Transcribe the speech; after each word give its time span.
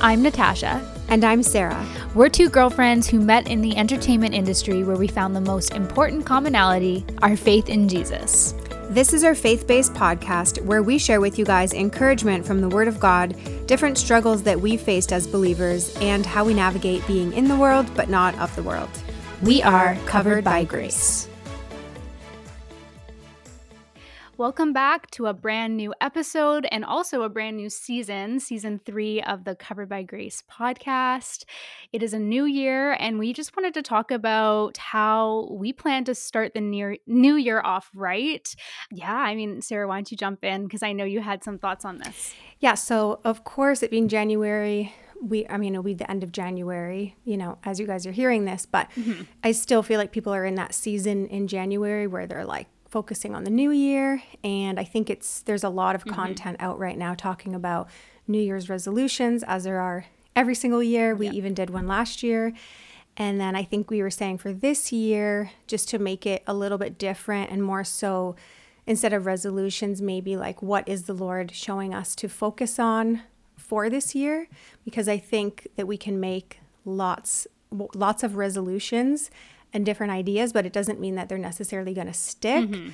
I'm 0.00 0.22
Natasha. 0.22 0.90
And 1.08 1.22
I'm 1.22 1.42
Sarah. 1.42 1.86
We're 2.14 2.28
two 2.28 2.48
girlfriends 2.48 3.08
who 3.08 3.20
met 3.20 3.48
in 3.48 3.60
the 3.60 3.76
entertainment 3.76 4.34
industry 4.34 4.82
where 4.82 4.96
we 4.96 5.06
found 5.06 5.36
the 5.36 5.40
most 5.40 5.72
important 5.74 6.26
commonality 6.26 7.04
our 7.22 7.36
faith 7.36 7.68
in 7.68 7.88
Jesus. 7.88 8.54
This 8.90 9.12
is 9.12 9.22
our 9.22 9.34
faith 9.34 9.66
based 9.66 9.94
podcast 9.94 10.60
where 10.62 10.82
we 10.82 10.98
share 10.98 11.20
with 11.20 11.38
you 11.38 11.44
guys 11.44 11.72
encouragement 11.72 12.44
from 12.44 12.60
the 12.60 12.68
Word 12.68 12.88
of 12.88 12.98
God, 13.00 13.36
different 13.66 13.96
struggles 13.96 14.42
that 14.42 14.60
we've 14.60 14.80
faced 14.80 15.12
as 15.12 15.26
believers, 15.26 15.94
and 16.00 16.26
how 16.26 16.44
we 16.44 16.54
navigate 16.54 17.06
being 17.06 17.32
in 17.32 17.48
the 17.48 17.56
world 17.56 17.86
but 17.94 18.08
not 18.08 18.36
of 18.38 18.54
the 18.56 18.62
world. 18.62 18.90
We 19.42 19.62
are 19.62 19.96
covered 20.06 20.44
by 20.44 20.64
grace. 20.64 21.28
Welcome 24.36 24.72
back 24.72 25.12
to 25.12 25.26
a 25.26 25.32
brand 25.32 25.76
new 25.76 25.94
episode 26.00 26.66
and 26.72 26.84
also 26.84 27.22
a 27.22 27.28
brand 27.28 27.56
new 27.56 27.70
season, 27.70 28.40
season 28.40 28.80
three 28.84 29.22
of 29.22 29.44
the 29.44 29.54
Covered 29.54 29.88
by 29.88 30.02
Grace 30.02 30.42
podcast. 30.50 31.44
It 31.92 32.02
is 32.02 32.12
a 32.12 32.18
new 32.18 32.44
year, 32.44 32.94
and 32.94 33.20
we 33.20 33.32
just 33.32 33.56
wanted 33.56 33.74
to 33.74 33.82
talk 33.82 34.10
about 34.10 34.76
how 34.76 35.48
we 35.52 35.72
plan 35.72 36.02
to 36.06 36.16
start 36.16 36.52
the 36.52 36.60
near, 36.60 36.96
new 37.06 37.36
year 37.36 37.60
off 37.60 37.92
right. 37.94 38.52
Yeah, 38.90 39.14
I 39.14 39.36
mean, 39.36 39.62
Sarah, 39.62 39.86
why 39.86 39.98
don't 39.98 40.10
you 40.10 40.16
jump 40.16 40.42
in? 40.42 40.64
Because 40.64 40.82
I 40.82 40.90
know 40.90 41.04
you 41.04 41.20
had 41.20 41.44
some 41.44 41.56
thoughts 41.56 41.84
on 41.84 41.98
this. 41.98 42.34
Yeah, 42.58 42.74
so 42.74 43.20
of 43.24 43.44
course, 43.44 43.84
it 43.84 43.92
being 43.92 44.08
January, 44.08 44.92
we 45.22 45.46
i 45.48 45.56
mean 45.56 45.74
it'll 45.74 45.82
be 45.82 45.94
the 45.94 46.10
end 46.10 46.22
of 46.22 46.32
january 46.32 47.16
you 47.24 47.36
know 47.36 47.56
as 47.64 47.80
you 47.80 47.86
guys 47.86 48.04
are 48.04 48.12
hearing 48.12 48.44
this 48.44 48.66
but 48.66 48.90
mm-hmm. 48.90 49.22
i 49.42 49.52
still 49.52 49.82
feel 49.82 49.98
like 49.98 50.12
people 50.12 50.34
are 50.34 50.44
in 50.44 50.56
that 50.56 50.74
season 50.74 51.26
in 51.28 51.46
january 51.46 52.06
where 52.06 52.26
they're 52.26 52.44
like 52.44 52.66
focusing 52.94 53.34
on 53.34 53.42
the 53.42 53.50
new 53.50 53.72
year 53.72 54.22
and 54.44 54.78
i 54.78 54.84
think 54.84 55.10
it's 55.10 55.40
there's 55.40 55.64
a 55.64 55.68
lot 55.68 55.96
of 55.96 56.04
mm-hmm. 56.04 56.14
content 56.14 56.56
out 56.60 56.78
right 56.78 56.96
now 56.96 57.12
talking 57.12 57.52
about 57.52 57.88
new 58.28 58.38
year's 58.38 58.68
resolutions 58.68 59.42
as 59.42 59.64
there 59.64 59.80
are 59.80 60.06
every 60.36 60.54
single 60.54 60.80
year 60.80 61.12
we 61.12 61.26
yep. 61.26 61.34
even 61.34 61.52
did 61.52 61.70
one 61.70 61.88
last 61.88 62.22
year 62.22 62.52
and 63.16 63.40
then 63.40 63.56
i 63.56 63.64
think 63.64 63.90
we 63.90 64.00
were 64.00 64.12
saying 64.12 64.38
for 64.38 64.52
this 64.52 64.92
year 64.92 65.50
just 65.66 65.88
to 65.88 65.98
make 65.98 66.24
it 66.24 66.44
a 66.46 66.54
little 66.54 66.78
bit 66.78 66.96
different 66.96 67.50
and 67.50 67.64
more 67.64 67.82
so 67.82 68.36
instead 68.86 69.12
of 69.12 69.26
resolutions 69.26 70.00
maybe 70.00 70.36
like 70.36 70.62
what 70.62 70.88
is 70.88 71.02
the 71.02 71.12
lord 71.12 71.50
showing 71.50 71.92
us 71.92 72.14
to 72.14 72.28
focus 72.28 72.78
on 72.78 73.22
for 73.56 73.90
this 73.90 74.14
year 74.14 74.46
because 74.84 75.08
i 75.08 75.18
think 75.18 75.66
that 75.74 75.88
we 75.88 75.96
can 75.96 76.20
make 76.20 76.60
lots 76.84 77.48
lots 77.72 78.22
of 78.22 78.36
resolutions 78.36 79.32
and 79.74 79.84
different 79.84 80.12
ideas, 80.12 80.52
but 80.52 80.64
it 80.64 80.72
doesn't 80.72 81.00
mean 81.00 81.16
that 81.16 81.28
they're 81.28 81.36
necessarily 81.36 81.92
going 81.92 82.06
to 82.06 82.14
stick. 82.14 82.70
Mm-hmm. 82.70 82.90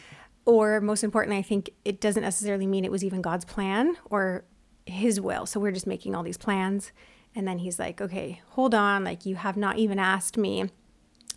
Or 0.47 0.81
most 0.81 1.05
importantly, 1.05 1.39
I 1.39 1.42
think 1.42 1.70
it 1.84 2.00
doesn't 2.00 2.22
necessarily 2.22 2.67
mean 2.67 2.84
it 2.84 2.91
was 2.91 3.05
even 3.05 3.20
God's 3.20 3.45
plan 3.45 3.97
or 4.06 4.45
his 4.87 5.20
will. 5.20 5.47
So 5.47 5.61
we're 5.61 5.70
just 5.70 5.87
making 5.87 6.17
all 6.17 6.22
these 6.22 6.39
plans. 6.39 6.91
And 7.37 7.47
then 7.47 7.59
he's 7.59 7.78
like, 7.78 8.00
okay, 8.00 8.41
hold 8.48 8.75
on. 8.75 9.05
Like, 9.05 9.27
you 9.27 9.37
have 9.37 9.56
not 9.56 9.78
even 9.78 9.98
asked 9.98 10.39
me. 10.39 10.70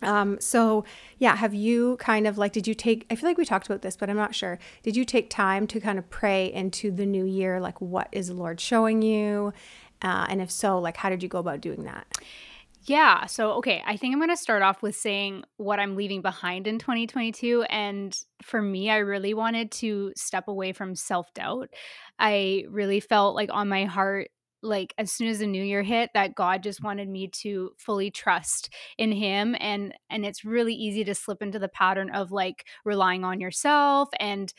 Um, 0.02 0.40
so 0.40 0.84
yeah, 1.18 1.36
have 1.36 1.54
you 1.54 1.96
kind 1.98 2.26
of 2.26 2.36
like, 2.36 2.52
did 2.52 2.66
you 2.66 2.74
take, 2.74 3.06
I 3.10 3.14
feel 3.14 3.28
like 3.28 3.38
we 3.38 3.44
talked 3.44 3.66
about 3.66 3.82
this, 3.82 3.96
but 3.96 4.10
I'm 4.10 4.16
not 4.16 4.34
sure. 4.34 4.58
Did 4.82 4.96
you 4.96 5.04
take 5.04 5.30
time 5.30 5.66
to 5.68 5.80
kind 5.80 5.98
of 5.98 6.10
pray 6.10 6.52
into 6.52 6.90
the 6.90 7.06
new 7.06 7.24
year? 7.24 7.60
Like, 7.60 7.80
what 7.80 8.08
is 8.10 8.28
the 8.28 8.34
Lord 8.34 8.58
showing 8.60 9.02
you? 9.02 9.52
Uh, 10.02 10.26
and 10.28 10.42
if 10.42 10.50
so, 10.50 10.78
like, 10.78 10.96
how 10.96 11.10
did 11.10 11.22
you 11.22 11.28
go 11.28 11.38
about 11.38 11.60
doing 11.60 11.84
that? 11.84 12.06
Yeah. 12.86 13.24
So, 13.26 13.52
okay, 13.52 13.82
I 13.86 13.96
think 13.96 14.12
I'm 14.12 14.18
going 14.20 14.28
to 14.30 14.36
start 14.36 14.62
off 14.62 14.82
with 14.82 14.94
saying 14.94 15.44
what 15.56 15.80
I'm 15.80 15.96
leaving 15.96 16.20
behind 16.20 16.66
in 16.66 16.78
2022. 16.78 17.62
And 17.70 18.18
for 18.42 18.60
me, 18.60 18.90
I 18.90 18.98
really 18.98 19.32
wanted 19.32 19.70
to 19.72 20.12
step 20.16 20.48
away 20.48 20.72
from 20.72 20.94
self 20.94 21.32
doubt. 21.32 21.70
I 22.18 22.64
really 22.68 23.00
felt 23.00 23.34
like 23.34 23.48
on 23.52 23.68
my 23.68 23.86
heart, 23.86 24.28
like 24.62 24.92
as 24.98 25.12
soon 25.12 25.28
as 25.28 25.38
the 25.38 25.46
new 25.46 25.62
year 25.62 25.82
hit 25.82 26.08
that 26.14 26.34
god 26.34 26.62
just 26.62 26.82
wanted 26.82 27.06
me 27.06 27.28
to 27.28 27.70
fully 27.76 28.10
trust 28.10 28.72
in 28.96 29.12
him 29.12 29.54
and 29.60 29.92
and 30.08 30.24
it's 30.24 30.42
really 30.42 30.72
easy 30.72 31.04
to 31.04 31.14
slip 31.14 31.42
into 31.42 31.58
the 31.58 31.68
pattern 31.68 32.08
of 32.14 32.32
like 32.32 32.64
relying 32.82 33.24
on 33.24 33.40
yourself 33.40 34.08
and 34.18 34.54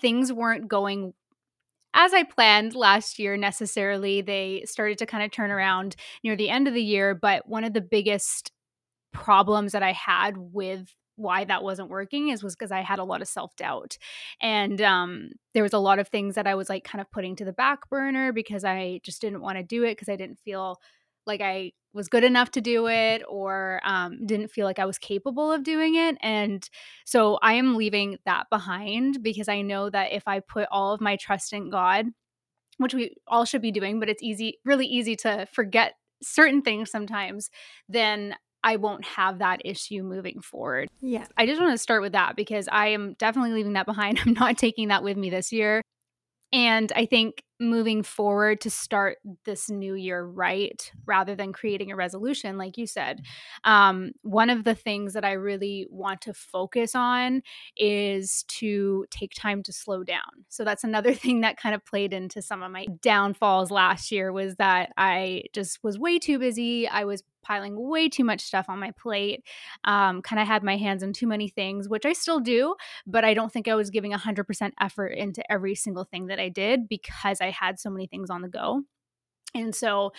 things 0.00 0.32
weren't 0.32 0.68
going 0.68 1.12
as 1.96 2.14
I 2.14 2.22
planned 2.22 2.76
last 2.76 3.18
year 3.18 3.36
necessarily. 3.36 4.20
They 4.20 4.62
started 4.66 4.98
to 4.98 5.06
kind 5.06 5.24
of 5.24 5.32
turn 5.32 5.50
around 5.50 5.96
near 6.22 6.36
the 6.36 6.50
end 6.50 6.68
of 6.68 6.74
the 6.74 6.82
year. 6.82 7.14
But 7.14 7.48
one 7.48 7.64
of 7.64 7.72
the 7.72 7.80
biggest 7.80 8.52
problems 9.12 9.72
that 9.72 9.82
I 9.82 9.92
had 9.92 10.36
with 10.36 10.94
why 11.16 11.44
that 11.44 11.62
wasn't 11.62 11.88
working 11.88 12.28
is 12.28 12.42
was 12.42 12.54
because 12.54 12.70
I 12.70 12.82
had 12.82 12.98
a 12.98 13.04
lot 13.04 13.22
of 13.22 13.28
self 13.28 13.56
doubt, 13.56 13.96
and 14.42 14.80
um, 14.82 15.30
there 15.54 15.62
was 15.62 15.72
a 15.72 15.78
lot 15.78 15.98
of 15.98 16.08
things 16.08 16.34
that 16.34 16.46
I 16.46 16.54
was 16.54 16.68
like 16.68 16.84
kind 16.84 17.00
of 17.00 17.10
putting 17.10 17.34
to 17.36 17.44
the 17.46 17.54
back 17.54 17.88
burner 17.88 18.32
because 18.32 18.64
I 18.64 19.00
just 19.02 19.22
didn't 19.22 19.40
want 19.40 19.56
to 19.56 19.64
do 19.64 19.82
it 19.84 19.92
because 19.92 20.10
I 20.10 20.16
didn't 20.16 20.38
feel 20.40 20.78
like 21.26 21.40
I 21.40 21.72
was 21.92 22.08
good 22.08 22.24
enough 22.24 22.50
to 22.52 22.60
do 22.60 22.86
it 22.86 23.22
or 23.28 23.80
um, 23.84 24.26
didn't 24.26 24.48
feel 24.48 24.66
like 24.66 24.78
I 24.78 24.84
was 24.84 24.98
capable 24.98 25.50
of 25.50 25.64
doing 25.64 25.96
it. 25.96 26.16
And 26.20 26.68
so 27.04 27.38
I 27.42 27.54
am 27.54 27.74
leaving 27.74 28.18
that 28.26 28.46
behind 28.50 29.22
because 29.22 29.48
I 29.48 29.62
know 29.62 29.90
that 29.90 30.12
if 30.12 30.28
I 30.28 30.40
put 30.40 30.68
all 30.70 30.92
of 30.92 31.00
my 31.00 31.16
trust 31.16 31.52
in 31.52 31.70
God, 31.70 32.06
which 32.76 32.94
we 32.94 33.16
all 33.26 33.46
should 33.46 33.62
be 33.62 33.72
doing, 33.72 33.98
but 33.98 34.10
it's 34.10 34.22
easy, 34.22 34.58
really 34.64 34.86
easy 34.86 35.16
to 35.16 35.46
forget 35.52 35.94
certain 36.22 36.62
things 36.62 36.90
sometimes, 36.90 37.50
then 37.88 38.34
I 38.62 38.76
won't 38.76 39.04
have 39.04 39.38
that 39.38 39.62
issue 39.64 40.02
moving 40.02 40.40
forward. 40.40 40.88
Yeah. 41.00 41.24
I 41.36 41.46
just 41.46 41.60
want 41.60 41.72
to 41.72 41.78
start 41.78 42.02
with 42.02 42.12
that 42.12 42.36
because 42.36 42.68
I 42.70 42.88
am 42.88 43.14
definitely 43.14 43.52
leaving 43.52 43.74
that 43.74 43.86
behind. 43.86 44.20
I'm 44.24 44.34
not 44.34 44.58
taking 44.58 44.88
that 44.88 45.02
with 45.02 45.16
me 45.16 45.30
this 45.30 45.52
year. 45.52 45.82
And 46.56 46.90
I 46.96 47.04
think 47.04 47.44
moving 47.60 48.02
forward 48.02 48.62
to 48.62 48.70
start 48.70 49.18
this 49.44 49.68
new 49.68 49.94
year 49.94 50.24
right 50.24 50.90
rather 51.04 51.34
than 51.34 51.52
creating 51.52 51.90
a 51.90 51.96
resolution 51.96 52.58
like 52.58 52.76
you 52.76 52.86
said 52.86 53.22
um, 53.64 54.12
one 54.22 54.50
of 54.50 54.64
the 54.64 54.74
things 54.74 55.14
that 55.14 55.24
i 55.24 55.32
really 55.32 55.86
want 55.90 56.20
to 56.20 56.34
focus 56.34 56.94
on 56.94 57.42
is 57.76 58.44
to 58.48 59.06
take 59.10 59.32
time 59.34 59.62
to 59.62 59.72
slow 59.72 60.04
down. 60.04 60.44
So 60.48 60.64
that's 60.64 60.84
another 60.84 61.14
thing 61.14 61.40
that 61.40 61.56
kind 61.56 61.74
of 61.74 61.84
played 61.84 62.12
into 62.12 62.42
some 62.42 62.62
of 62.62 62.70
my 62.70 62.86
downfalls 63.00 63.70
last 63.70 64.12
year 64.12 64.32
was 64.32 64.56
that 64.56 64.90
i 64.96 65.44
just 65.54 65.82
was 65.82 65.98
way 65.98 66.18
too 66.18 66.38
busy. 66.38 66.86
I 66.88 67.04
was 67.04 67.22
piling 67.46 67.74
way 67.88 68.08
too 68.08 68.24
much 68.24 68.40
stuff 68.40 68.66
on 68.68 68.78
my 68.78 68.90
plate. 68.92 69.44
Um, 69.84 70.22
kind 70.22 70.40
of 70.40 70.46
had 70.48 70.62
my 70.62 70.76
hands 70.76 71.02
in 71.02 71.12
too 71.12 71.26
many 71.26 71.48
things, 71.48 71.88
which 71.88 72.04
I 72.06 72.12
still 72.12 72.40
do, 72.40 72.74
but 73.06 73.24
I 73.24 73.34
don't 73.34 73.52
think 73.52 73.68
I 73.68 73.74
was 73.74 73.90
giving 73.90 74.12
100% 74.12 74.72
effort 74.80 75.08
into 75.08 75.50
every 75.50 75.74
single 75.74 76.04
thing 76.04 76.26
that 76.26 76.40
I 76.40 76.48
did 76.48 76.88
because 76.88 77.40
I 77.40 77.50
had 77.50 77.78
so 77.78 77.90
many 77.90 78.06
things 78.06 78.30
on 78.30 78.42
the 78.42 78.48
go. 78.48 78.82
And 79.54 79.74
so 79.74 80.12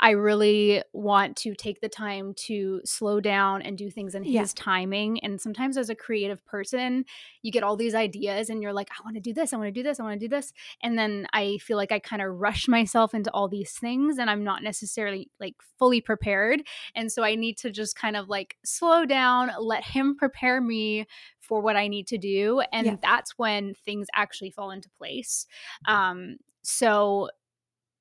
I 0.00 0.10
really 0.10 0.82
want 0.92 1.36
to 1.38 1.54
take 1.54 1.80
the 1.80 1.88
time 1.88 2.34
to 2.34 2.80
slow 2.84 3.20
down 3.20 3.62
and 3.62 3.78
do 3.78 3.90
things 3.90 4.14
in 4.14 4.24
yeah. 4.24 4.40
his 4.40 4.52
timing. 4.52 5.18
And 5.20 5.40
sometimes 5.40 5.78
as 5.78 5.88
a 5.88 5.94
creative 5.94 6.44
person, 6.44 7.06
you 7.40 7.50
get 7.50 7.62
all 7.62 7.76
these 7.76 7.94
ideas 7.94 8.50
and 8.50 8.62
you're 8.62 8.72
like, 8.72 8.90
I 8.90 9.02
want 9.02 9.16
to 9.16 9.20
do 9.20 9.32
this, 9.32 9.52
I 9.52 9.56
want 9.56 9.68
to 9.68 9.72
do 9.72 9.82
this, 9.82 9.98
I 9.98 10.02
want 10.02 10.20
to 10.20 10.26
do 10.26 10.28
this. 10.28 10.52
And 10.82 10.98
then 10.98 11.26
I 11.32 11.58
feel 11.58 11.76
like 11.76 11.92
I 11.92 12.00
kind 12.00 12.20
of 12.20 12.38
rush 12.38 12.68
myself 12.68 13.14
into 13.14 13.30
all 13.30 13.48
these 13.48 13.72
things 13.72 14.18
and 14.18 14.28
I'm 14.28 14.44
not 14.44 14.62
necessarily 14.62 15.30
like 15.40 15.54
fully 15.78 16.00
prepared. 16.00 16.62
And 16.94 17.10
so 17.10 17.22
I 17.22 17.34
need 17.34 17.56
to 17.58 17.70
just 17.70 17.96
kind 17.96 18.16
of 18.16 18.28
like 18.28 18.56
slow 18.64 19.06
down, 19.06 19.52
let 19.58 19.84
him 19.84 20.16
prepare 20.16 20.60
me 20.60 21.06
for 21.40 21.60
what 21.60 21.76
I 21.76 21.88
need 21.88 22.06
to 22.08 22.18
do. 22.18 22.62
And 22.72 22.86
yeah. 22.86 22.96
that's 23.00 23.38
when 23.38 23.74
things 23.86 24.08
actually 24.14 24.50
fall 24.50 24.70
into 24.70 24.90
place. 24.98 25.46
Um, 25.86 26.36
so 26.62 27.28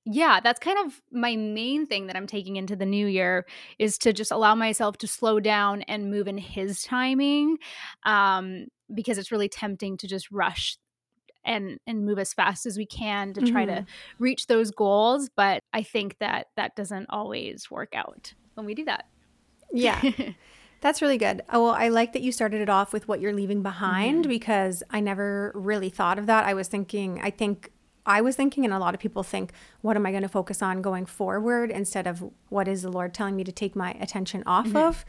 yeah, 0.06 0.40
that's 0.40 0.60
kind 0.60 0.78
of 0.86 1.02
my 1.12 1.36
main 1.36 1.86
thing 1.86 2.08
that 2.08 2.16
I'm 2.16 2.28
taking 2.28 2.56
into 2.56 2.76
the 2.76 2.86
new 2.86 3.06
year 3.06 3.46
is 3.78 3.98
to 4.00 4.14
just 4.14 4.32
allow 4.32 4.56
myself 4.56 4.98
to 5.00 5.08
slow 5.08 5.40
down 5.40 5.84
and 5.84 6.10
move 6.10 6.28
in 6.28 6.38
his 6.38 6.82
timing 6.82 7.58
um, 8.04 8.68
because 8.94 9.18
it's 9.18 9.32
really 9.32 9.50
tempting 9.50 9.98
to 9.98 10.08
just 10.08 10.32
rush 10.32 10.78
and 11.44 11.80
and 11.88 12.06
move 12.06 12.20
as 12.20 12.34
fast 12.34 12.68
as 12.68 12.78
we 12.78 12.86
can 12.86 13.34
to 13.34 13.42
try 13.42 13.66
mm-hmm. 13.66 13.78
to 13.78 13.86
reach 14.20 14.46
those 14.46 14.70
goals 14.70 15.28
but 15.36 15.64
i 15.74 15.82
think 15.82 16.16
that 16.20 16.46
that 16.56 16.76
doesn't 16.76 17.08
always 17.10 17.72
work 17.72 17.96
out 17.96 18.32
when 18.54 18.64
we 18.64 18.76
do 18.76 18.86
that 18.86 19.06
yeah 19.74 20.00
That's 20.82 21.00
really 21.00 21.20
good. 21.20 21.44
Oh, 21.52 21.66
well, 21.66 21.74
I 21.74 21.90
like 21.90 22.14
that 22.14 22.24
you 22.24 22.32
started 22.32 22.60
it 22.60 22.68
off 22.68 22.92
with 22.92 23.08
what 23.08 23.22
you're 23.22 23.34
leaving 23.34 23.62
behind 23.62 24.24
mm-hmm. 24.24 24.30
because 24.30 24.82
I 24.90 25.00
never 25.00 25.52
really 25.54 25.90
thought 25.90 26.18
of 26.18 26.26
that. 26.26 26.44
I 26.44 26.56
was 26.56 26.68
thinking, 26.68 27.22
I 27.22 27.30
think 27.30 27.72
I 28.06 28.22
was 28.22 28.36
thinking, 28.36 28.66
and 28.66 28.74
a 28.74 28.80
lot 28.80 28.94
of 28.94 29.00
people 29.00 29.24
think, 29.24 29.52
what 29.82 29.96
am 29.96 30.06
I 30.06 30.12
going 30.12 30.24
to 30.24 30.30
focus 30.30 30.62
on 30.62 30.82
going 30.82 31.06
forward 31.06 31.70
instead 31.70 32.08
of 32.08 32.24
what 32.50 32.68
is 32.68 32.82
the 32.82 32.92
Lord 32.92 33.14
telling 33.14 33.36
me 33.36 33.44
to 33.44 33.52
take 33.52 33.76
my 33.76 33.92
attention 34.00 34.44
off 34.46 34.68
mm-hmm. 34.68 34.78
of? 34.78 35.06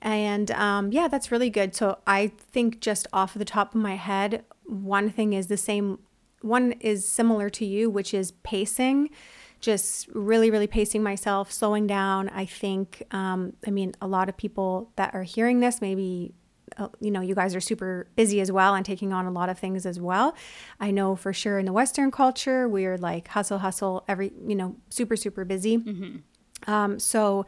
And 0.00 0.50
um, 0.50 0.92
yeah, 0.92 1.08
that's 1.08 1.32
really 1.32 1.50
good. 1.50 1.74
So 1.74 1.98
I 2.06 2.28
think 2.52 2.80
just 2.80 3.06
off 3.12 3.34
of 3.34 3.38
the 3.38 3.44
top 3.44 3.74
of 3.74 3.80
my 3.80 3.96
head, 3.96 4.44
one 4.64 5.10
thing 5.10 5.32
is 5.32 5.46
the 5.46 5.56
same, 5.56 5.98
one 6.42 6.72
is 6.72 7.08
similar 7.08 7.48
to 7.50 7.64
you, 7.64 7.88
which 7.88 8.12
is 8.12 8.32
pacing, 8.42 9.10
just 9.60 10.08
really, 10.12 10.50
really 10.50 10.66
pacing 10.66 11.02
myself, 11.02 11.50
slowing 11.50 11.86
down. 11.86 12.28
I 12.28 12.44
think, 12.44 13.02
um, 13.12 13.54
I 13.66 13.70
mean, 13.70 13.94
a 14.00 14.06
lot 14.06 14.28
of 14.28 14.36
people 14.36 14.92
that 14.96 15.14
are 15.14 15.22
hearing 15.22 15.60
this 15.60 15.80
maybe 15.80 16.34
you 17.00 17.10
know, 17.10 17.20
you 17.20 17.34
guys 17.34 17.54
are 17.54 17.60
super 17.60 18.06
busy 18.16 18.40
as 18.40 18.50
well 18.50 18.74
and 18.74 18.84
taking 18.84 19.12
on 19.12 19.26
a 19.26 19.30
lot 19.30 19.48
of 19.48 19.58
things 19.58 19.86
as 19.86 20.00
well. 20.00 20.34
I 20.80 20.90
know 20.90 21.16
for 21.16 21.32
sure 21.32 21.58
in 21.58 21.66
the 21.66 21.72
Western 21.72 22.10
culture, 22.10 22.68
we're 22.68 22.98
like 22.98 23.28
hustle, 23.28 23.58
hustle, 23.58 24.04
every, 24.08 24.32
you 24.46 24.54
know, 24.54 24.76
super, 24.90 25.16
super 25.16 25.44
busy. 25.44 25.78
Mm-hmm. 25.78 26.70
Um, 26.70 26.98
so 26.98 27.46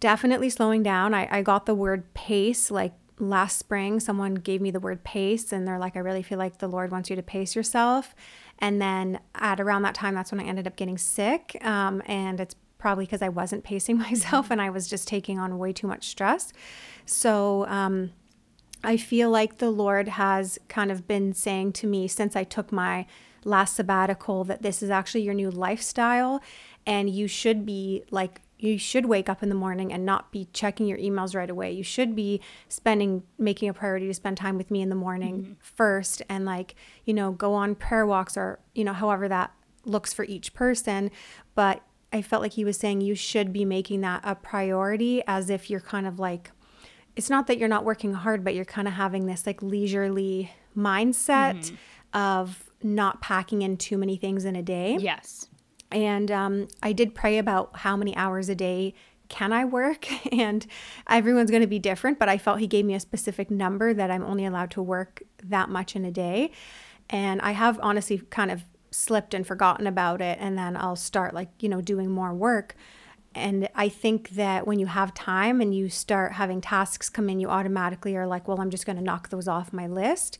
definitely 0.00 0.50
slowing 0.50 0.82
down. 0.82 1.14
I, 1.14 1.28
I 1.30 1.42
got 1.42 1.66
the 1.66 1.74
word 1.74 2.12
pace 2.14 2.70
like 2.70 2.92
last 3.18 3.58
spring. 3.58 4.00
Someone 4.00 4.34
gave 4.34 4.60
me 4.60 4.70
the 4.70 4.80
word 4.80 5.04
pace 5.04 5.52
and 5.52 5.66
they're 5.66 5.78
like, 5.78 5.96
I 5.96 6.00
really 6.00 6.22
feel 6.22 6.38
like 6.38 6.58
the 6.58 6.68
Lord 6.68 6.90
wants 6.90 7.10
you 7.10 7.16
to 7.16 7.22
pace 7.22 7.54
yourself. 7.54 8.14
And 8.58 8.80
then 8.80 9.20
at 9.34 9.60
around 9.60 9.82
that 9.82 9.94
time, 9.94 10.14
that's 10.14 10.30
when 10.32 10.40
I 10.40 10.44
ended 10.44 10.66
up 10.66 10.76
getting 10.76 10.98
sick. 10.98 11.56
Um, 11.64 12.02
and 12.06 12.40
it's 12.40 12.54
probably 12.78 13.06
because 13.06 13.22
I 13.22 13.30
wasn't 13.30 13.64
pacing 13.64 13.98
myself 14.10 14.50
and 14.50 14.60
I 14.60 14.70
was 14.70 14.86
just 14.86 15.08
taking 15.08 15.38
on 15.38 15.58
way 15.58 15.72
too 15.72 15.86
much 15.86 16.08
stress. 16.08 16.52
So 17.06 17.66
um, 17.66 18.12
I 18.84 18.96
feel 18.96 19.30
like 19.30 19.58
the 19.58 19.70
Lord 19.70 20.08
has 20.08 20.58
kind 20.68 20.90
of 20.92 21.08
been 21.08 21.32
saying 21.32 21.72
to 21.74 21.86
me 21.86 22.06
since 22.08 22.36
I 22.36 22.44
took 22.44 22.70
my 22.70 23.06
last 23.44 23.76
sabbatical 23.76 24.44
that 24.44 24.62
this 24.62 24.82
is 24.82 24.90
actually 24.90 25.22
your 25.22 25.34
new 25.34 25.50
lifestyle 25.50 26.40
and 26.86 27.10
you 27.10 27.26
should 27.28 27.66
be 27.66 28.04
like 28.10 28.40
you 28.58 28.78
should 28.78 29.06
wake 29.06 29.28
up 29.28 29.42
in 29.42 29.48
the 29.48 29.54
morning 29.54 29.92
and 29.92 30.06
not 30.06 30.32
be 30.32 30.48
checking 30.52 30.86
your 30.86 30.98
emails 30.98 31.34
right 31.34 31.50
away. 31.50 31.70
You 31.72 31.82
should 31.82 32.16
be 32.16 32.40
spending, 32.68 33.22
making 33.36 33.68
a 33.68 33.74
priority 33.74 34.06
to 34.06 34.14
spend 34.14 34.38
time 34.38 34.56
with 34.56 34.70
me 34.70 34.80
in 34.80 34.88
the 34.88 34.94
morning 34.94 35.42
mm-hmm. 35.42 35.52
first 35.60 36.22
and, 36.30 36.46
like, 36.46 36.74
you 37.04 37.12
know, 37.12 37.32
go 37.32 37.52
on 37.52 37.74
prayer 37.74 38.06
walks 38.06 38.36
or, 38.38 38.60
you 38.74 38.84
know, 38.84 38.94
however 38.94 39.28
that 39.28 39.52
looks 39.84 40.14
for 40.14 40.24
each 40.24 40.54
person. 40.54 41.10
But 41.54 41.82
I 42.10 42.22
felt 42.22 42.40
like 42.40 42.52
he 42.52 42.64
was 42.64 42.78
saying 42.78 43.02
you 43.02 43.14
should 43.14 43.52
be 43.52 43.64
making 43.64 44.00
that 44.02 44.22
a 44.24 44.34
priority 44.34 45.22
as 45.26 45.50
if 45.50 45.68
you're 45.68 45.80
kind 45.80 46.06
of 46.06 46.18
like, 46.18 46.50
it's 47.16 47.30
not 47.30 47.46
that 47.46 47.58
you're 47.58 47.68
not 47.68 47.84
working 47.84 48.12
hard, 48.14 48.44
but 48.44 48.54
you're 48.54 48.64
kind 48.64 48.88
of 48.88 48.94
having 48.94 49.26
this 49.26 49.46
like 49.46 49.62
leisurely 49.62 50.52
mindset 50.76 51.56
mm-hmm. 51.56 51.74
of 52.18 52.70
not 52.82 53.20
packing 53.20 53.62
in 53.62 53.76
too 53.76 53.96
many 53.96 54.16
things 54.16 54.44
in 54.44 54.56
a 54.56 54.62
day. 54.62 54.96
Yes. 55.00 55.48
And 55.90 56.30
um, 56.30 56.68
I 56.82 56.92
did 56.92 57.14
pray 57.14 57.38
about 57.38 57.76
how 57.78 57.96
many 57.96 58.16
hours 58.16 58.48
a 58.48 58.54
day 58.54 58.94
can 59.28 59.52
I 59.52 59.64
work? 59.64 60.06
And 60.32 60.66
everyone's 61.08 61.50
going 61.50 61.62
to 61.62 61.68
be 61.68 61.78
different, 61.78 62.18
but 62.18 62.28
I 62.28 62.38
felt 62.38 62.58
he 62.58 62.66
gave 62.66 62.84
me 62.84 62.94
a 62.94 63.00
specific 63.00 63.50
number 63.50 63.94
that 63.94 64.10
I'm 64.10 64.24
only 64.24 64.44
allowed 64.44 64.72
to 64.72 64.82
work 64.82 65.22
that 65.44 65.68
much 65.68 65.94
in 65.94 66.04
a 66.04 66.10
day. 66.10 66.50
And 67.08 67.40
I 67.40 67.52
have 67.52 67.78
honestly 67.82 68.18
kind 68.30 68.50
of 68.50 68.64
slipped 68.90 69.34
and 69.34 69.46
forgotten 69.46 69.86
about 69.86 70.20
it 70.20 70.38
and 70.40 70.56
then 70.58 70.76
I'll 70.76 70.96
start 70.96 71.34
like, 71.34 71.50
you 71.60 71.68
know, 71.68 71.80
doing 71.80 72.10
more 72.10 72.34
work. 72.34 72.76
And 73.34 73.68
I 73.74 73.88
think 73.88 74.30
that 74.30 74.66
when 74.66 74.78
you 74.78 74.86
have 74.86 75.12
time 75.14 75.60
and 75.60 75.74
you 75.74 75.88
start 75.88 76.32
having 76.32 76.60
tasks 76.60 77.08
come 77.08 77.28
in, 77.28 77.40
you 77.40 77.48
automatically 77.48 78.16
are 78.16 78.26
like, 78.26 78.46
well, 78.46 78.60
I'm 78.60 78.70
just 78.70 78.86
going 78.86 78.96
to 78.96 79.02
knock 79.02 79.30
those 79.30 79.48
off 79.48 79.72
my 79.72 79.86
list. 79.86 80.38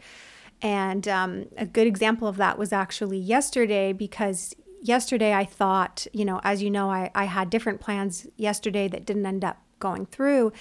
And 0.63 1.07
um, 1.09 1.47
a 1.57 1.67
good 1.67 1.87
example 1.87 2.29
of 2.29 2.37
that 2.37 2.59
was 2.59 2.73
actually 2.73 3.19
yesterday 3.19 3.93
because 3.93 4.55
yesterday 4.81 5.35
I 5.35 5.45
thought, 5.45 6.07
you 6.13 6.25
know, 6.25 6.41
as 6.45 6.63
you 6.63 6.71
know, 6.71 6.91
I, 6.91 7.11
I 7.15 7.25
had 7.25 7.51
different 7.51 7.81
plans 7.81 8.27
yesterday 8.37 8.89
that 8.89 9.05
didn't 9.05 9.27
end 9.27 9.45
up 9.45 9.61
going 9.81 10.07
through. 10.07 10.53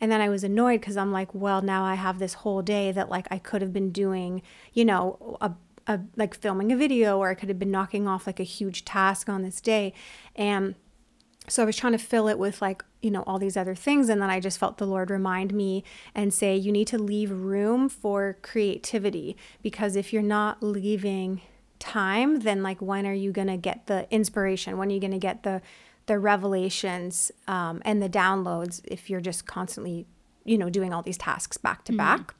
And 0.00 0.10
then 0.10 0.20
I 0.20 0.28
was 0.28 0.44
annoyed 0.44 0.80
because 0.80 0.96
I'm 0.96 1.12
like, 1.12 1.34
well, 1.34 1.60
now 1.60 1.84
I 1.84 1.94
have 1.94 2.18
this 2.18 2.34
whole 2.34 2.62
day 2.62 2.92
that 2.92 3.10
like 3.10 3.26
I 3.30 3.38
could 3.38 3.60
have 3.60 3.72
been 3.72 3.90
doing, 3.90 4.42
you 4.72 4.84
know, 4.84 5.36
a 5.40 5.52
a, 5.86 6.00
like 6.16 6.34
filming 6.34 6.70
a 6.70 6.76
video 6.76 7.18
or 7.18 7.30
I 7.30 7.34
could 7.34 7.48
have 7.48 7.58
been 7.58 7.70
knocking 7.70 8.06
off 8.06 8.26
like 8.26 8.38
a 8.38 8.44
huge 8.44 8.84
task 8.84 9.28
on 9.28 9.42
this 9.42 9.60
day. 9.60 9.92
And 10.36 10.76
so 11.48 11.62
I 11.62 11.66
was 11.66 11.76
trying 11.76 11.92
to 11.92 11.98
fill 11.98 12.28
it 12.28 12.38
with 12.38 12.62
like, 12.62 12.84
you 13.00 13.10
know, 13.10 13.22
all 13.26 13.38
these 13.38 13.56
other 13.56 13.74
things. 13.74 14.08
And 14.08 14.20
then 14.20 14.30
I 14.30 14.40
just 14.40 14.58
felt 14.58 14.78
the 14.78 14.86
Lord 14.86 15.10
remind 15.10 15.52
me 15.52 15.82
and 16.14 16.32
say, 16.32 16.56
you 16.56 16.70
need 16.70 16.86
to 16.88 16.98
leave 16.98 17.30
room 17.30 17.88
for 17.88 18.38
creativity 18.42 19.36
because 19.62 19.96
if 19.96 20.12
you're 20.12 20.22
not 20.22 20.62
leaving 20.62 21.40
time, 21.78 22.40
then 22.40 22.62
like 22.62 22.80
when 22.80 23.06
are 23.06 23.14
you 23.14 23.32
going 23.32 23.48
to 23.48 23.56
get 23.56 23.86
the 23.86 24.06
inspiration? 24.10 24.78
When 24.78 24.90
are 24.90 24.94
you 24.94 25.00
going 25.00 25.10
to 25.12 25.18
get 25.18 25.42
the, 25.42 25.60
the 26.06 26.18
revelations 26.18 27.32
um, 27.48 27.82
and 27.84 28.02
the 28.02 28.08
downloads 28.08 28.80
if 28.84 29.10
you're 29.10 29.20
just 29.20 29.46
constantly, 29.46 30.06
you 30.44 30.58
know, 30.58 30.70
doing 30.70 30.92
all 30.92 31.02
these 31.02 31.18
tasks 31.18 31.56
back 31.56 31.84
to 31.84 31.92
mm-hmm. 31.92 31.98
back? 31.98 32.34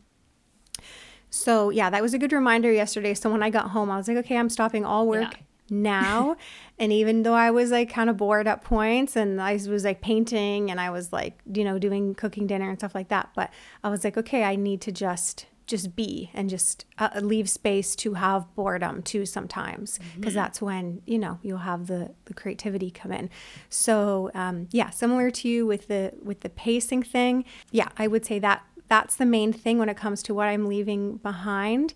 So, 1.30 1.70
yeah, 1.70 1.90
that 1.90 2.02
was 2.02 2.12
a 2.12 2.18
good 2.18 2.32
reminder 2.32 2.72
yesterday. 2.72 3.14
So, 3.14 3.30
when 3.30 3.40
I 3.40 3.50
got 3.50 3.70
home, 3.70 3.88
I 3.88 3.96
was 3.96 4.08
like, 4.08 4.16
okay, 4.16 4.36
I'm 4.36 4.48
stopping 4.48 4.84
all 4.84 5.06
work. 5.06 5.34
Yeah. 5.34 5.42
Now 5.70 6.36
and 6.78 6.92
even 6.92 7.22
though 7.22 7.34
i 7.34 7.50
was 7.50 7.70
like 7.70 7.90
kind 7.90 8.10
of 8.10 8.16
bored 8.16 8.46
at 8.46 8.62
points 8.62 9.16
and 9.16 9.40
i 9.40 9.52
was 9.52 9.84
like 9.84 10.00
painting 10.00 10.70
and 10.70 10.80
i 10.80 10.90
was 10.90 11.12
like 11.12 11.38
you 11.52 11.64
know 11.64 11.78
doing 11.78 12.14
cooking 12.14 12.46
dinner 12.46 12.68
and 12.68 12.78
stuff 12.78 12.94
like 12.94 13.08
that 13.08 13.30
but 13.34 13.50
i 13.84 13.88
was 13.88 14.04
like 14.04 14.16
okay 14.16 14.44
i 14.44 14.56
need 14.56 14.80
to 14.80 14.92
just 14.92 15.46
just 15.66 15.94
be 15.94 16.30
and 16.34 16.50
just 16.50 16.84
uh, 16.98 17.10
leave 17.22 17.48
space 17.48 17.94
to 17.94 18.14
have 18.14 18.52
boredom 18.56 19.00
too 19.02 19.24
sometimes 19.24 20.00
because 20.16 20.32
mm-hmm. 20.32 20.40
that's 20.40 20.60
when 20.60 21.00
you 21.06 21.16
know 21.16 21.38
you'll 21.42 21.58
have 21.58 21.86
the 21.86 22.12
the 22.24 22.34
creativity 22.34 22.90
come 22.90 23.12
in 23.12 23.30
so 23.68 24.32
um, 24.34 24.66
yeah 24.72 24.90
similar 24.90 25.30
to 25.30 25.48
you 25.48 25.64
with 25.64 25.86
the 25.86 26.12
with 26.24 26.40
the 26.40 26.48
pacing 26.48 27.04
thing 27.04 27.44
yeah 27.70 27.88
i 27.98 28.08
would 28.08 28.26
say 28.26 28.40
that 28.40 28.64
that's 28.90 29.14
the 29.14 29.24
main 29.24 29.52
thing 29.52 29.78
when 29.78 29.88
it 29.88 29.96
comes 29.96 30.22
to 30.24 30.34
what 30.34 30.48
I'm 30.48 30.66
leaving 30.66 31.16
behind. 31.18 31.94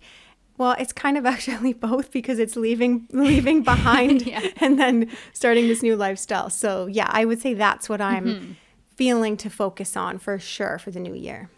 Well, 0.57 0.75
it's 0.79 0.93
kind 0.93 1.17
of 1.17 1.25
actually 1.35 1.73
both 1.73 2.11
because 2.11 2.39
it's 2.39 2.55
leaving 2.55 3.07
leaving 3.11 3.63
behind 3.63 4.21
yeah. 4.27 4.47
and 4.57 4.79
then 4.79 5.11
starting 5.33 5.67
this 5.67 5.83
new 5.83 5.95
lifestyle. 5.95 6.49
So, 6.49 6.87
yeah, 6.87 7.09
I 7.09 7.25
would 7.25 7.41
say 7.41 7.53
that's 7.53 7.89
what 7.89 8.01
I'm 8.01 8.25
mm-hmm. 8.25 8.51
feeling 8.95 9.37
to 9.37 9.49
focus 9.49 9.97
on 9.97 10.19
for 10.19 10.39
sure 10.39 10.79
for 10.79 10.91
the 10.91 10.99
new 10.99 11.13
year. 11.13 11.49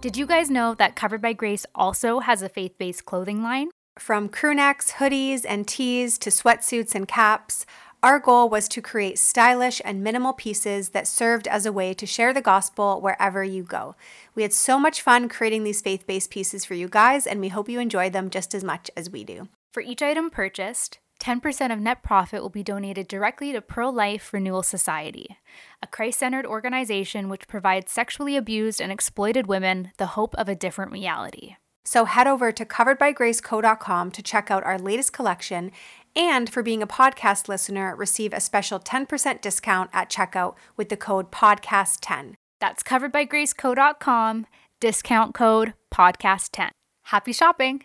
Did 0.00 0.16
you 0.16 0.24
guys 0.24 0.50
know 0.50 0.74
that 0.74 0.96
Covered 0.96 1.20
by 1.20 1.34
Grace 1.34 1.66
also 1.74 2.20
has 2.20 2.40
a 2.40 2.48
faith 2.48 2.78
based 2.78 3.04
clothing 3.04 3.42
line? 3.42 3.68
From 3.98 4.30
crew 4.30 4.54
necks, 4.54 4.92
hoodies, 4.92 5.44
and 5.46 5.68
tees 5.68 6.16
to 6.20 6.30
sweatsuits 6.30 6.94
and 6.94 7.06
caps, 7.06 7.66
our 8.02 8.18
goal 8.18 8.48
was 8.48 8.66
to 8.68 8.80
create 8.80 9.18
stylish 9.18 9.82
and 9.84 10.02
minimal 10.02 10.32
pieces 10.32 10.90
that 10.90 11.06
served 11.06 11.46
as 11.46 11.66
a 11.66 11.72
way 11.72 11.92
to 11.94 12.06
share 12.06 12.32
the 12.32 12.40
gospel 12.40 13.00
wherever 13.00 13.44
you 13.44 13.62
go. 13.62 13.94
We 14.34 14.42
had 14.42 14.52
so 14.52 14.78
much 14.78 15.02
fun 15.02 15.28
creating 15.28 15.64
these 15.64 15.82
faith 15.82 16.06
based 16.06 16.30
pieces 16.30 16.64
for 16.64 16.74
you 16.74 16.88
guys, 16.88 17.26
and 17.26 17.40
we 17.40 17.48
hope 17.48 17.68
you 17.68 17.78
enjoy 17.78 18.08
them 18.08 18.30
just 18.30 18.54
as 18.54 18.64
much 18.64 18.90
as 18.96 19.10
we 19.10 19.24
do. 19.24 19.48
For 19.72 19.82
each 19.82 20.02
item 20.02 20.30
purchased, 20.30 20.98
10% 21.20 21.72
of 21.72 21.78
net 21.78 22.02
profit 22.02 22.40
will 22.40 22.48
be 22.48 22.62
donated 22.62 23.06
directly 23.06 23.52
to 23.52 23.60
Pro 23.60 23.90
Life 23.90 24.32
Renewal 24.32 24.62
Society, 24.62 25.36
a 25.82 25.86
Christ 25.86 26.20
centered 26.20 26.46
organization 26.46 27.28
which 27.28 27.46
provides 27.46 27.92
sexually 27.92 28.36
abused 28.36 28.80
and 28.80 28.90
exploited 28.90 29.46
women 29.46 29.92
the 29.98 30.06
hope 30.06 30.34
of 30.36 30.48
a 30.48 30.54
different 30.54 30.92
reality. 30.92 31.56
So 31.84 32.04
head 32.04 32.26
over 32.26 32.52
to 32.52 32.64
coveredbygraceco.com 32.64 34.10
to 34.12 34.22
check 34.22 34.50
out 34.50 34.64
our 34.64 34.78
latest 34.78 35.12
collection 35.12 35.72
and 36.16 36.50
for 36.50 36.62
being 36.62 36.82
a 36.82 36.86
podcast 36.86 37.48
listener, 37.48 37.94
receive 37.94 38.32
a 38.32 38.40
special 38.40 38.80
10% 38.80 39.40
discount 39.40 39.90
at 39.92 40.10
checkout 40.10 40.54
with 40.76 40.88
the 40.88 40.96
code 40.96 41.30
podcast10. 41.30 42.34
That's 42.60 42.82
coveredbygraceco.com, 42.82 44.46
discount 44.80 45.34
code 45.34 45.74
podcast10. 45.92 46.70
Happy 47.04 47.32
shopping. 47.32 47.84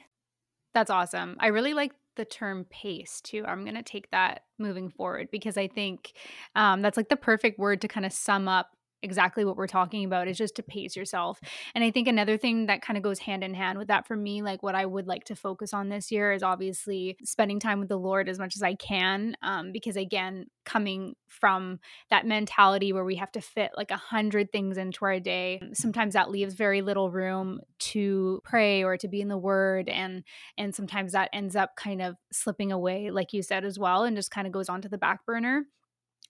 That's 0.73 0.89
awesome. 0.89 1.37
I 1.39 1.47
really 1.47 1.73
like 1.73 1.93
the 2.15 2.25
term 2.25 2.65
pace 2.69 3.21
too. 3.21 3.43
I'm 3.45 3.63
going 3.63 3.75
to 3.75 3.83
take 3.83 4.11
that 4.11 4.43
moving 4.57 4.89
forward 4.89 5.29
because 5.31 5.57
I 5.57 5.67
think 5.67 6.13
um, 6.55 6.81
that's 6.81 6.97
like 6.97 7.09
the 7.09 7.15
perfect 7.15 7.59
word 7.59 7.81
to 7.81 7.87
kind 7.87 8.05
of 8.05 8.13
sum 8.13 8.47
up 8.47 8.71
exactly 9.01 9.45
what 9.45 9.57
we're 9.57 9.67
talking 9.67 10.05
about 10.05 10.27
is 10.27 10.37
just 10.37 10.55
to 10.55 10.63
pace 10.63 10.95
yourself. 10.95 11.39
And 11.73 11.83
I 11.83 11.91
think 11.91 12.07
another 12.07 12.37
thing 12.37 12.65
that 12.65 12.81
kind 12.81 12.97
of 12.97 13.03
goes 13.03 13.19
hand 13.19 13.43
in 13.43 13.53
hand 13.53 13.77
with 13.77 13.87
that 13.87 14.07
for 14.07 14.15
me, 14.15 14.41
like 14.41 14.63
what 14.63 14.75
I 14.75 14.85
would 14.85 15.07
like 15.07 15.25
to 15.25 15.35
focus 15.35 15.73
on 15.73 15.89
this 15.89 16.11
year 16.11 16.31
is 16.31 16.43
obviously 16.43 17.17
spending 17.23 17.59
time 17.59 17.79
with 17.79 17.89
the 17.89 17.97
Lord 17.97 18.27
as 18.27 18.39
much 18.39 18.55
as 18.55 18.63
I 18.63 18.73
can. 18.75 19.35
Um, 19.41 19.71
because 19.71 19.95
again, 19.95 20.47
coming 20.65 21.15
from 21.27 21.79
that 22.09 22.25
mentality 22.25 22.93
where 22.93 23.05
we 23.05 23.15
have 23.15 23.31
to 23.33 23.41
fit 23.41 23.71
like 23.77 23.91
a 23.91 23.97
hundred 23.97 24.51
things 24.51 24.77
into 24.77 25.05
our 25.05 25.19
day, 25.19 25.61
sometimes 25.73 26.13
that 26.13 26.31
leaves 26.31 26.53
very 26.55 26.81
little 26.81 27.11
room 27.11 27.59
to 27.77 28.41
pray 28.43 28.83
or 28.83 28.97
to 28.97 29.07
be 29.07 29.21
in 29.21 29.27
the 29.27 29.37
Word, 29.37 29.89
and 29.89 30.23
and 30.57 30.73
sometimes 30.73 31.11
that 31.11 31.29
ends 31.33 31.55
up 31.55 31.75
kind 31.75 32.01
of 32.01 32.15
slipping 32.31 32.71
away, 32.71 33.11
like 33.11 33.33
you 33.33 33.43
said 33.43 33.65
as 33.65 33.77
well, 33.77 34.03
and 34.03 34.15
just 34.15 34.31
kind 34.31 34.47
of 34.47 34.53
goes 34.53 34.69
onto 34.69 34.89
the 34.89 34.97
back 34.97 35.25
burner. 35.25 35.65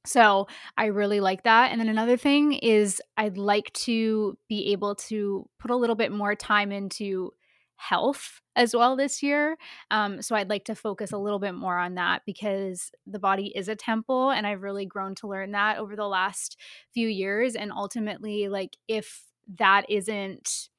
So 0.05 0.47
I 0.77 0.85
really 0.85 1.19
like 1.19 1.43
that. 1.43 1.71
And 1.71 1.79
then 1.79 1.89
another 1.89 2.17
thing 2.17 2.53
is 2.53 3.01
I'd 3.17 3.38
like 3.38 3.71
to 3.74 4.38
be 4.47 4.71
able 4.71 4.95
to 4.95 5.50
put 5.59 5.71
a 5.71 5.75
little 5.75 5.95
bit 5.95 6.12
more 6.12 6.35
time 6.35 6.71
into 6.71 7.31
health 7.77 8.41
as 8.55 8.75
well 8.75 8.95
this 8.95 9.21
year. 9.21 9.57
Um, 9.91 10.21
so 10.21 10.35
I'd 10.35 10.50
like 10.50 10.65
to 10.65 10.75
focus 10.75 11.12
a 11.12 11.17
little 11.17 11.39
bit 11.39 11.53
more 11.53 11.77
on 11.77 11.95
that 11.95 12.21
because 12.25 12.91
the 13.05 13.19
body 13.19 13.51
is 13.55 13.67
a 13.67 13.75
temple 13.75 14.31
and 14.31 14.47
I've 14.47 14.62
really 14.62 14.85
grown 14.85 15.15
to 15.15 15.27
learn 15.27 15.51
that 15.51 15.77
over 15.77 15.95
the 15.95 16.07
last 16.07 16.57
few 16.93 17.07
years. 17.07 17.55
And 17.55 17.71
ultimately, 17.71 18.47
like 18.47 18.77
if 18.88 19.24
that 19.57 19.85
isn't 19.89 20.69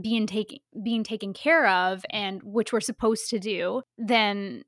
being 0.00 0.26
taken 0.26 0.58
being 0.82 1.04
taken 1.04 1.34
care 1.34 1.68
of 1.68 2.04
and 2.10 2.42
which 2.42 2.72
we're 2.72 2.80
supposed 2.80 3.28
to 3.30 3.38
do, 3.38 3.82
then 3.98 4.64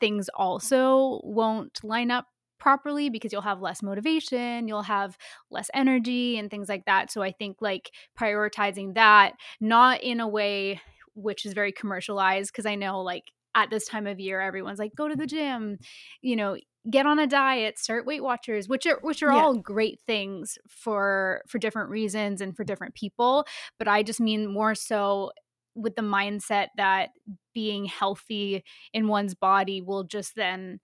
things 0.00 0.28
also 0.34 1.20
won't 1.22 1.82
line 1.84 2.10
up 2.10 2.26
properly 2.64 3.10
because 3.10 3.30
you'll 3.30 3.42
have 3.42 3.60
less 3.60 3.82
motivation, 3.82 4.66
you'll 4.66 4.82
have 4.82 5.18
less 5.50 5.68
energy 5.74 6.38
and 6.38 6.50
things 6.50 6.66
like 6.66 6.86
that. 6.86 7.12
So 7.12 7.20
I 7.20 7.30
think 7.30 7.58
like 7.60 7.90
prioritizing 8.18 8.94
that, 8.94 9.34
not 9.60 10.02
in 10.02 10.18
a 10.18 10.26
way 10.26 10.80
which 11.14 11.44
is 11.44 11.52
very 11.52 11.72
commercialized, 11.72 12.50
because 12.50 12.64
I 12.64 12.74
know 12.74 13.02
like 13.02 13.24
at 13.54 13.68
this 13.68 13.86
time 13.86 14.06
of 14.06 14.18
year 14.18 14.40
everyone's 14.40 14.78
like 14.78 14.96
go 14.96 15.06
to 15.06 15.14
the 15.14 15.28
gym 15.28 15.78
you 16.22 16.34
know 16.34 16.56
get 16.90 17.06
on 17.06 17.20
a 17.20 17.26
diet 17.26 17.78
start 17.78 18.04
weight 18.04 18.20
watchers 18.20 18.68
which 18.68 18.84
are 18.84 18.98
which 19.02 19.22
are 19.22 19.30
yeah. 19.30 19.40
all 19.40 19.54
great 19.54 20.00
things 20.08 20.58
for 20.68 21.40
for 21.46 21.60
different 21.60 21.88
reasons 21.88 22.40
and 22.40 22.56
for 22.56 22.64
different 22.64 22.96
people 22.96 23.46
but 23.78 23.86
i 23.86 24.02
just 24.02 24.20
mean 24.20 24.52
more 24.52 24.74
so 24.74 25.30
with 25.76 25.94
the 25.94 26.02
mindset 26.02 26.66
that 26.76 27.10
being 27.54 27.84
healthy 27.84 28.64
in 28.92 29.06
one's 29.06 29.36
body 29.36 29.80
will 29.80 30.02
just 30.02 30.34
then 30.34 30.80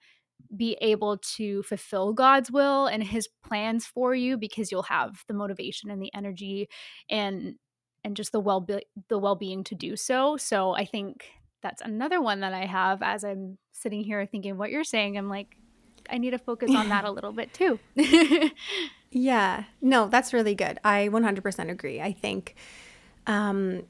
be 0.56 0.76
able 0.80 1.18
to 1.18 1.62
fulfill 1.62 2.12
God's 2.12 2.50
will 2.50 2.87
and 2.87 3.02
his 3.02 3.28
plans 3.44 3.87
for 3.87 4.14
you 4.14 4.37
because 4.37 4.70
you'll 4.70 4.82
have 4.85 5.25
the 5.28 5.35
motivation 5.35 5.90
and 5.90 6.02
the 6.02 6.12
energy 6.14 6.68
and 7.09 7.56
and 8.02 8.16
just 8.16 8.32
the 8.32 8.40
well 8.40 8.66
the 9.09 9.18
well-being 9.18 9.64
to 9.64 9.75
do 9.75 9.97
so. 9.97 10.37
So 10.37 10.73
I 10.73 10.85
think 10.85 11.25
that's 11.62 11.82
another 11.82 12.20
one 12.20 12.40
that 12.40 12.54
I 12.54 12.66
have 12.66 13.02
as 13.02 13.25
I'm 13.25 13.59
sitting 13.73 14.02
here 14.02 14.25
thinking 14.26 14.56
what 14.56 14.70
you're 14.70 14.85
saying. 14.85 15.18
I'm 15.18 15.28
like, 15.28 15.56
I 16.09 16.18
need 16.18 16.30
to 16.30 16.38
focus 16.38 16.75
on 16.75 16.88
that 16.88 17.04
a 17.04 17.11
little 17.12 17.32
bit 17.32 17.52
too. 17.52 17.78
yeah. 19.11 19.64
No, 19.80 20.09
that's 20.09 20.32
really 20.32 20.54
good. 20.54 20.78
I 20.85 21.09
100% 21.12 21.70
agree. 21.70 22.00
I 22.00 22.12
think, 22.12 22.54
um, 23.26 23.82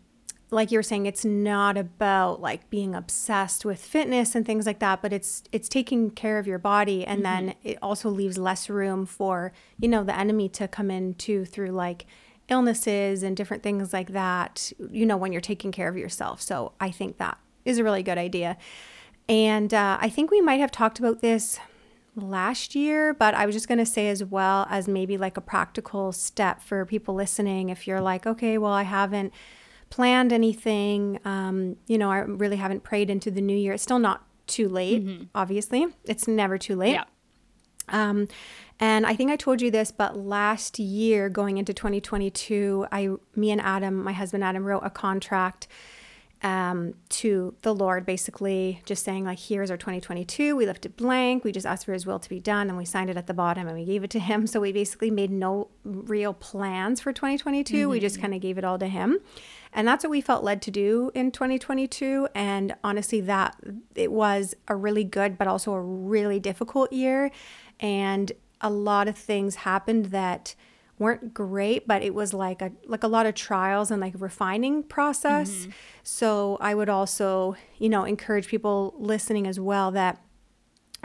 like 0.51 0.73
you 0.73 0.79
were 0.79 0.83
saying, 0.83 1.07
it's 1.07 1.25
not 1.25 1.77
about 1.77 2.41
like 2.41 2.69
being 2.71 2.95
obsessed 2.95 3.65
with 3.65 3.81
fitness 3.81 4.35
and 4.35 4.45
things 4.45 4.67
like 4.67 4.81
that, 4.81 5.01
but 5.01 5.13
it's 5.13 5.45
it's 5.53 5.69
taking 5.69 6.11
care 6.11 6.39
of 6.39 6.47
your 6.47 6.59
body, 6.59 7.05
and 7.05 7.23
mm-hmm. 7.23 7.47
then 7.47 7.55
it 7.63 7.79
also 7.81 8.11
leaves 8.11 8.37
less 8.37 8.69
room 8.69 9.07
for 9.07 9.53
you 9.79 9.89
know 9.89 10.03
the 10.03 10.17
enemy 10.17 10.49
to 10.51 10.67
come 10.67 10.91
in 10.91 11.15
too 11.15 11.45
through 11.45 11.71
like 11.71 12.07
illnesses 12.49 13.23
and 13.23 13.37
different 13.37 13.63
things 13.63 13.93
like 13.93 14.13
that. 14.13 14.73
You 14.91 15.07
know 15.07 15.17
when 15.17 15.33
you're 15.33 15.41
taking 15.41 15.71
care 15.73 15.89
of 15.89 15.97
yourself. 15.97 16.43
So 16.43 16.73
I 16.81 16.91
think 16.91 17.19
that 17.19 17.39
is 17.65 17.79
a 17.79 17.85
really 17.85 18.03
good 18.03 18.19
idea. 18.19 18.57
And 19.29 19.73
uh, 19.73 19.99
I 20.01 20.09
think 20.09 20.33
we 20.33 20.41
might 20.41 20.59
have 20.59 20.73
talked 20.73 20.99
about 20.99 21.21
this 21.21 21.61
last 22.17 22.75
year, 22.75 23.15
but 23.15 23.35
I 23.35 23.47
was 23.47 23.55
just 23.55 23.69
going 23.69 23.79
to 23.79 23.87
say 23.87 24.09
as 24.09 24.25
well 24.25 24.67
as 24.69 24.89
maybe 24.89 25.17
like 25.17 25.37
a 25.37 25.41
practical 25.41 26.11
step 26.11 26.61
for 26.61 26.85
people 26.85 27.15
listening. 27.15 27.69
If 27.69 27.87
you're 27.87 28.01
like, 28.01 28.27
okay, 28.27 28.59
well, 28.59 28.73
I 28.73 28.83
haven't 28.83 29.33
planned 29.91 30.33
anything, 30.33 31.19
um, 31.25 31.77
you 31.87 31.99
know, 31.99 32.11
I 32.11 32.19
really 32.19 32.57
haven't 32.57 32.83
prayed 32.83 33.11
into 33.11 33.31
the 33.31 33.41
new 33.41 33.57
year. 33.57 33.73
It's 33.75 33.83
still 33.83 33.99
not 33.99 34.25
too 34.47 34.69
late, 34.69 35.05
mm-hmm. 35.05 35.25
obviously. 35.35 35.87
It's 36.05 36.27
never 36.27 36.57
too 36.59 36.77
late. 36.77 36.93
Yeah. 36.93 37.05
Um, 37.89 38.29
and 38.79 39.05
I 39.05 39.15
think 39.15 39.31
I 39.31 39.37
told 39.37 39.61
you 39.61 39.71
this, 39.71 39.91
but 39.91 40.17
last 40.17 40.79
year, 40.79 41.29
going 41.29 41.59
into 41.59 41.75
2022, 41.75 42.87
I, 42.91 43.11
me 43.35 43.51
and 43.51 43.61
Adam, 43.61 44.03
my 44.03 44.13
husband 44.13 44.43
Adam, 44.43 44.65
wrote 44.65 44.83
a 44.85 44.91
contract 44.91 45.67
um, 46.43 46.95
to 47.11 47.55
the 47.63 47.75
Lord, 47.75 48.07
basically 48.07 48.81
just 48.87 49.05
saying, 49.05 49.25
like, 49.25 49.39
here's 49.39 49.71
our 49.71 49.77
2022. 49.77 50.57
We 50.57 50.67
left 50.67 50.87
it 50.87 50.97
blank. 50.97 51.45
We 51.45 51.53
just 51.53 51.67
asked 51.67 51.85
for 51.85 51.93
his 51.93 52.07
will 52.07 52.19
to 52.19 52.29
be 52.29 52.41
done 52.41 52.69
and 52.69 52.79
we 52.79 52.85
signed 52.85 53.11
it 53.11 53.17
at 53.17 53.27
the 53.27 53.35
bottom 53.35 53.67
and 53.69 53.77
we 53.77 53.85
gave 53.85 54.05
it 54.05 54.11
to 54.11 54.19
him. 54.19 54.47
So 54.47 54.61
we 54.61 54.73
basically 54.73 55.11
made 55.11 55.31
no 55.31 55.69
real 55.85 56.33
plans 56.33 57.01
for 57.01 57.13
2022. 57.13 57.75
Mm-hmm. 57.75 57.91
We 57.91 58.01
just 58.01 58.15
mm-hmm. 58.15 58.23
kind 58.23 58.35
of 58.35 58.41
gave 58.41 58.57
it 58.57 58.65
all 58.65 58.79
to 58.79 58.87
him. 58.87 59.19
And 59.73 59.87
that's 59.87 60.03
what 60.03 60.11
we 60.11 60.21
felt 60.21 60.43
led 60.43 60.63
to 60.63 60.71
do 60.71 61.11
in 61.15 61.31
2022. 61.31 62.29
And 62.35 62.75
honestly, 62.83 63.21
that 63.23 63.57
it 63.95 64.11
was 64.11 64.55
a 64.67 64.75
really 64.75 65.05
good, 65.05 65.37
but 65.37 65.47
also 65.47 65.73
a 65.75 65.81
really 65.81 66.41
difficult 66.41 66.93
year. 66.93 67.31
And 67.79 68.33
a 68.61 68.71
lot 68.71 69.09
of 69.09 69.17
things 69.17 69.57
happened 69.57 70.07
that 70.07 70.55
weren't 71.01 71.33
great, 71.33 71.89
but 71.89 72.03
it 72.03 72.15
was 72.15 72.33
like 72.35 72.61
a 72.61 72.71
like 72.87 73.03
a 73.03 73.09
lot 73.09 73.27
of 73.27 73.35
trials 73.35 73.91
and 73.91 74.01
like 74.01 74.15
refining 74.19 74.83
process. 74.85 75.51
Mm-hmm. 75.51 75.71
So 76.05 76.59
I 76.61 76.75
would 76.75 76.91
also, 76.91 77.57
you 77.79 77.89
know, 77.89 78.05
encourage 78.05 78.47
people 78.47 78.95
listening 78.99 79.47
as 79.47 79.59
well 79.59 79.91
that 79.93 80.23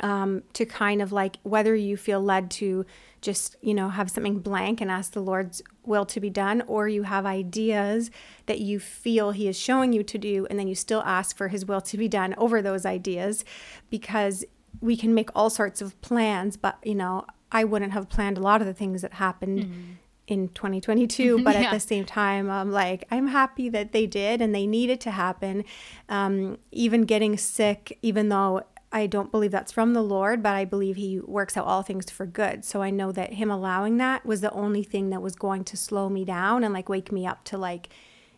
um, 0.04 0.44
to 0.54 0.66
kind 0.66 1.02
of 1.02 1.14
like 1.14 1.38
whether 1.44 1.74
you 1.74 1.96
feel 1.96 2.22
led 2.22 2.52
to 2.52 2.86
just 3.22 3.56
you 3.62 3.74
know 3.74 3.90
have 3.90 4.12
something 4.12 4.40
blank 4.40 4.82
and 4.82 4.92
ask 4.92 5.14
the 5.14 5.22
Lord's 5.22 5.62
will 5.86 6.06
to 6.08 6.20
be 6.20 6.30
done, 6.30 6.62
or 6.68 6.90
you 6.90 7.04
have 7.04 7.26
ideas 7.26 8.12
that 8.48 8.60
you 8.60 8.80
feel 8.80 9.32
He 9.32 9.48
is 9.48 9.58
showing 9.58 9.94
you 9.94 10.04
to 10.04 10.18
do, 10.18 10.46
and 10.50 10.60
then 10.60 10.68
you 10.68 10.76
still 10.76 11.02
ask 11.06 11.38
for 11.38 11.48
His 11.48 11.66
will 11.66 11.82
to 11.82 11.98
be 11.98 12.10
done 12.10 12.36
over 12.38 12.62
those 12.62 12.86
ideas, 12.86 13.46
because 13.90 14.44
we 14.82 14.98
can 14.98 15.14
make 15.14 15.30
all 15.34 15.50
sorts 15.50 15.82
of 15.82 16.00
plans, 16.02 16.58
but 16.58 16.78
you 16.84 16.96
know 16.96 17.26
I 17.52 17.64
wouldn't 17.64 17.94
have 17.94 18.10
planned 18.10 18.38
a 18.38 18.42
lot 18.42 18.62
of 18.62 18.68
the 18.68 18.74
things 18.74 19.02
that 19.02 19.14
happened 19.14 19.60
mm-hmm. 19.60 19.92
in 20.28 20.50
2022. 20.50 21.40
But 21.44 21.56
yeah. 21.56 21.64
at 21.64 21.72
the 21.72 21.80
same 21.80 22.06
time, 22.06 22.50
I'm 22.50 22.72
like, 22.72 23.06
I'm 23.12 23.28
happy 23.28 23.70
that 23.70 23.92
they 23.92 24.06
did 24.06 24.42
and 24.42 24.54
they 24.54 24.68
needed 24.68 25.00
to 25.02 25.12
happen. 25.12 25.64
Um, 26.10 26.58
even 26.72 27.04
getting 27.04 27.38
sick, 27.38 27.98
even 28.02 28.30
though 28.30 28.64
I 28.92 29.08
don't 29.08 29.32
believe 29.32 29.52
that's 29.52 29.72
from 29.72 29.94
the 29.94 30.02
Lord, 30.02 30.42
but 30.42 30.56
I 30.56 30.66
believe 30.66 30.96
He 30.96 31.20
works 31.20 31.58
out 31.58 31.66
all 31.66 31.82
things 31.82 32.10
for 32.10 32.26
good. 32.26 32.64
So 32.64 32.82
I 32.82 32.90
know 32.90 33.12
that 33.12 33.34
Him 33.34 33.52
allowing 33.52 33.98
that 33.98 34.26
was 34.26 34.42
the 34.42 34.52
only 34.52 34.84
thing 34.84 35.10
that 35.10 35.22
was 35.22 35.36
going 35.36 35.64
to 35.66 35.78
slow 35.78 36.10
me 36.10 36.26
down 36.26 36.64
and 36.64 36.74
like 36.74 36.90
wake 36.90 37.12
me 37.12 37.26
up 37.26 37.44
to 37.46 37.58
like, 37.58 37.90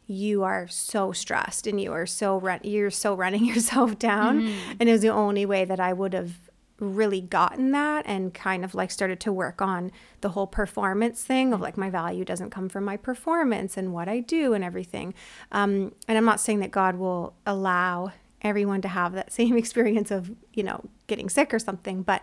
you 0.07 0.43
are 0.43 0.67
so 0.69 1.11
stressed 1.11 1.67
and 1.67 1.81
you 1.81 1.91
are 1.91 2.05
so 2.05 2.39
run 2.39 2.61
you're 2.63 2.89
so 2.89 3.13
running 3.23 3.43
yourself 3.43 3.99
down 3.99 4.41
mm-hmm. 4.41 4.71
and 4.79 4.87
it 4.87 4.91
was 4.93 5.01
the 5.01 5.09
only 5.09 5.45
way 5.45 5.65
that 5.65 5.81
I 5.81 5.91
would 5.93 6.13
have 6.13 6.33
really 6.79 7.21
gotten 7.21 7.71
that 7.71 8.05
and 8.05 8.33
kind 8.33 8.63
of 8.63 8.75
like 8.75 8.91
started 8.91 9.19
to 9.19 9.33
work 9.33 9.61
on 9.61 9.91
the 10.21 10.29
whole 10.29 10.47
performance 10.47 11.23
thing 11.23 11.53
of 11.53 11.61
like 11.61 11.77
my 11.77 11.89
value 11.89 12.23
doesn't 12.23 12.51
come 12.51 12.69
from 12.69 12.85
my 12.85 12.97
performance 12.97 13.77
and 13.77 13.93
what 13.93 14.07
I 14.07 14.19
do 14.19 14.53
and 14.53 14.63
everything. 14.63 15.13
Um, 15.51 15.93
and 16.07 16.17
I'm 16.17 16.25
not 16.25 16.39
saying 16.39 16.59
that 16.59 16.71
God 16.71 16.95
will 16.95 17.33
allow 17.45 18.11
everyone 18.41 18.81
to 18.81 18.87
have 18.87 19.13
that 19.13 19.31
same 19.39 19.57
experience 19.57 20.11
of, 20.11 20.31
you 20.53 20.63
know, 20.63 20.83
getting 21.07 21.29
sick 21.29 21.53
or 21.53 21.59
something. 21.59 22.03
But 22.03 22.21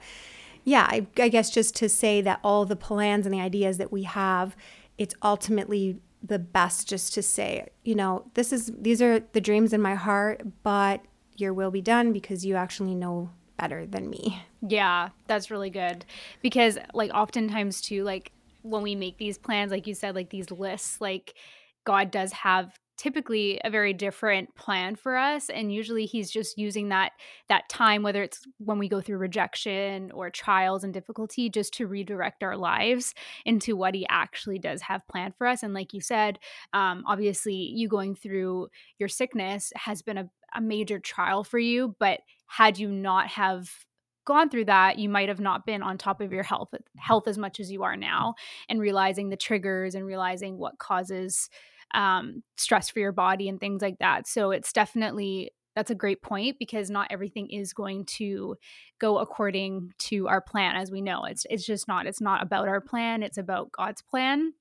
yeah, 0.65 0.87
I, 0.89 1.07
I 1.19 1.29
guess 1.29 1.51
just 1.51 1.75
to 1.77 1.89
say 1.89 2.21
that 2.23 2.41
all 2.43 2.65
the 2.65 2.77
plans 2.77 3.27
and 3.27 3.35
the 3.35 3.41
ideas 3.41 3.79
that 3.79 3.93
we 3.93 4.05
have, 4.05 4.57
it's 4.97 5.15
ultimately 5.23 5.99
the 6.23 6.39
best 6.39 6.89
just 6.89 7.13
to 7.15 7.23
say, 7.23 7.69
you 7.83 7.95
know, 7.95 8.25
this 8.33 8.53
is, 8.53 8.73
these 8.79 9.03
are 9.03 9.21
the 9.33 9.41
dreams 9.41 9.75
in 9.75 9.83
my 9.83 9.95
heart, 9.95 10.43
but 10.63 11.03
your 11.37 11.53
will 11.53 11.71
be 11.71 11.83
done 11.83 12.13
because 12.13 12.47
you 12.47 12.55
actually 12.55 12.95
know 12.95 13.31
better 13.57 13.87
than 13.87 14.11
me. 14.11 14.43
Yeah, 14.67 15.11
that's 15.27 15.51
really 15.51 15.71
good. 15.71 16.05
Because 16.43 16.79
like 16.93 17.11
oftentimes 17.13 17.81
too, 17.81 18.05
like 18.05 18.33
when 18.63 18.83
we 18.83 18.95
make 18.95 19.19
these 19.19 19.39
plans, 19.39 19.71
like 19.71 19.87
you 19.87 19.95
said, 19.95 20.15
like 20.15 20.31
these 20.31 20.51
lists, 20.51 21.01
like 21.01 21.35
God 21.85 22.11
does 22.11 22.33
have 22.33 22.79
typically 22.97 23.61
a 23.65 23.71
very 23.71 23.93
different 23.93 24.55
plan 24.55 24.95
for 24.95 25.17
us 25.17 25.49
and 25.49 25.73
usually 25.73 26.07
he's 26.07 26.31
just 26.31 26.57
using 26.57 26.91
that 26.91 27.13
that 27.49 27.69
time 27.69 28.03
whether 28.03 28.23
it's 28.23 28.47
when 28.59 28.79
we 28.79 28.89
go 28.89 29.01
through 29.01 29.19
rejection 29.19 30.11
or 30.13 30.31
trials 30.31 30.85
and 30.85 30.95
difficulty 30.95 31.51
just 31.51 31.75
to 31.75 31.87
redirect 31.87 32.43
our 32.45 32.57
lives 32.57 33.15
into 33.45 33.77
what 33.77 33.95
he 33.95 34.07
actually 34.09 34.59
does 34.59 34.83
have 34.83 35.07
planned 35.09 35.35
for 35.37 35.47
us 35.47 35.63
and 35.63 35.75
like 35.75 35.93
you 35.93 36.01
said 36.01 36.39
um, 36.73 37.03
obviously 37.07 37.55
you 37.55 37.89
going 37.89 38.15
through 38.15 38.69
your 38.99 39.09
sickness 39.09 39.73
has 39.77 40.03
been 40.03 40.19
a, 40.19 40.31
a 40.55 40.61
major 40.61 40.99
trial 40.99 41.43
for 41.43 41.59
you 41.59 41.97
but 41.99 42.21
had 42.47 42.79
you 42.79 42.91
not 42.91 43.29
have 43.29 43.69
gone 44.25 44.49
through 44.49 44.65
that 44.65 44.99
you 44.99 45.09
might 45.09 45.29
have 45.29 45.41
not 45.41 45.67
been 45.67 45.83
on 45.83 45.99
top 45.99 46.21
of 46.21 46.33
your 46.33 46.43
health 46.43 46.69
health 46.97 47.29
as 47.29 47.37
much 47.37 47.61
as 47.61 47.71
you 47.71 47.83
are 47.83 47.97
now 47.97 48.35
and 48.69 48.81
realizing 48.81 49.29
the 49.29 49.37
triggers 49.37 49.95
and 49.95 50.07
realizing 50.07 50.57
what 50.57 50.79
causes 50.79 51.51
um, 51.93 52.43
stress 52.57 52.91
for 52.91 53.01
your 53.01 53.13
body 53.13 53.49
and 53.49 53.61
things 53.61 53.83
like 53.83 53.99
that. 53.99 54.27
So 54.27 54.51
it's 54.51 54.73
definitely 54.73 55.53
that's 55.77 55.91
a 55.91 55.95
great 55.95 56.23
point 56.23 56.57
because 56.59 56.89
not 56.89 57.09
everything 57.11 57.51
is 57.51 57.73
going 57.73 58.05
to 58.05 58.57
go 59.01 59.19
according 59.19 59.93
to 59.99 60.29
our 60.29 60.41
plan 60.41 60.77
as 60.77 60.91
we 60.91 61.01
know. 61.01 61.25
It's 61.25 61.47
it's 61.51 61.67
just 61.67 61.89
not 61.89 62.07
it's 62.07 62.21
not 62.21 62.43
about 62.43 62.69
our 62.69 62.81
plan 62.81 63.23
it's 63.23 63.39
about 63.39 63.73
God's 63.73 64.03
plan 64.03 64.53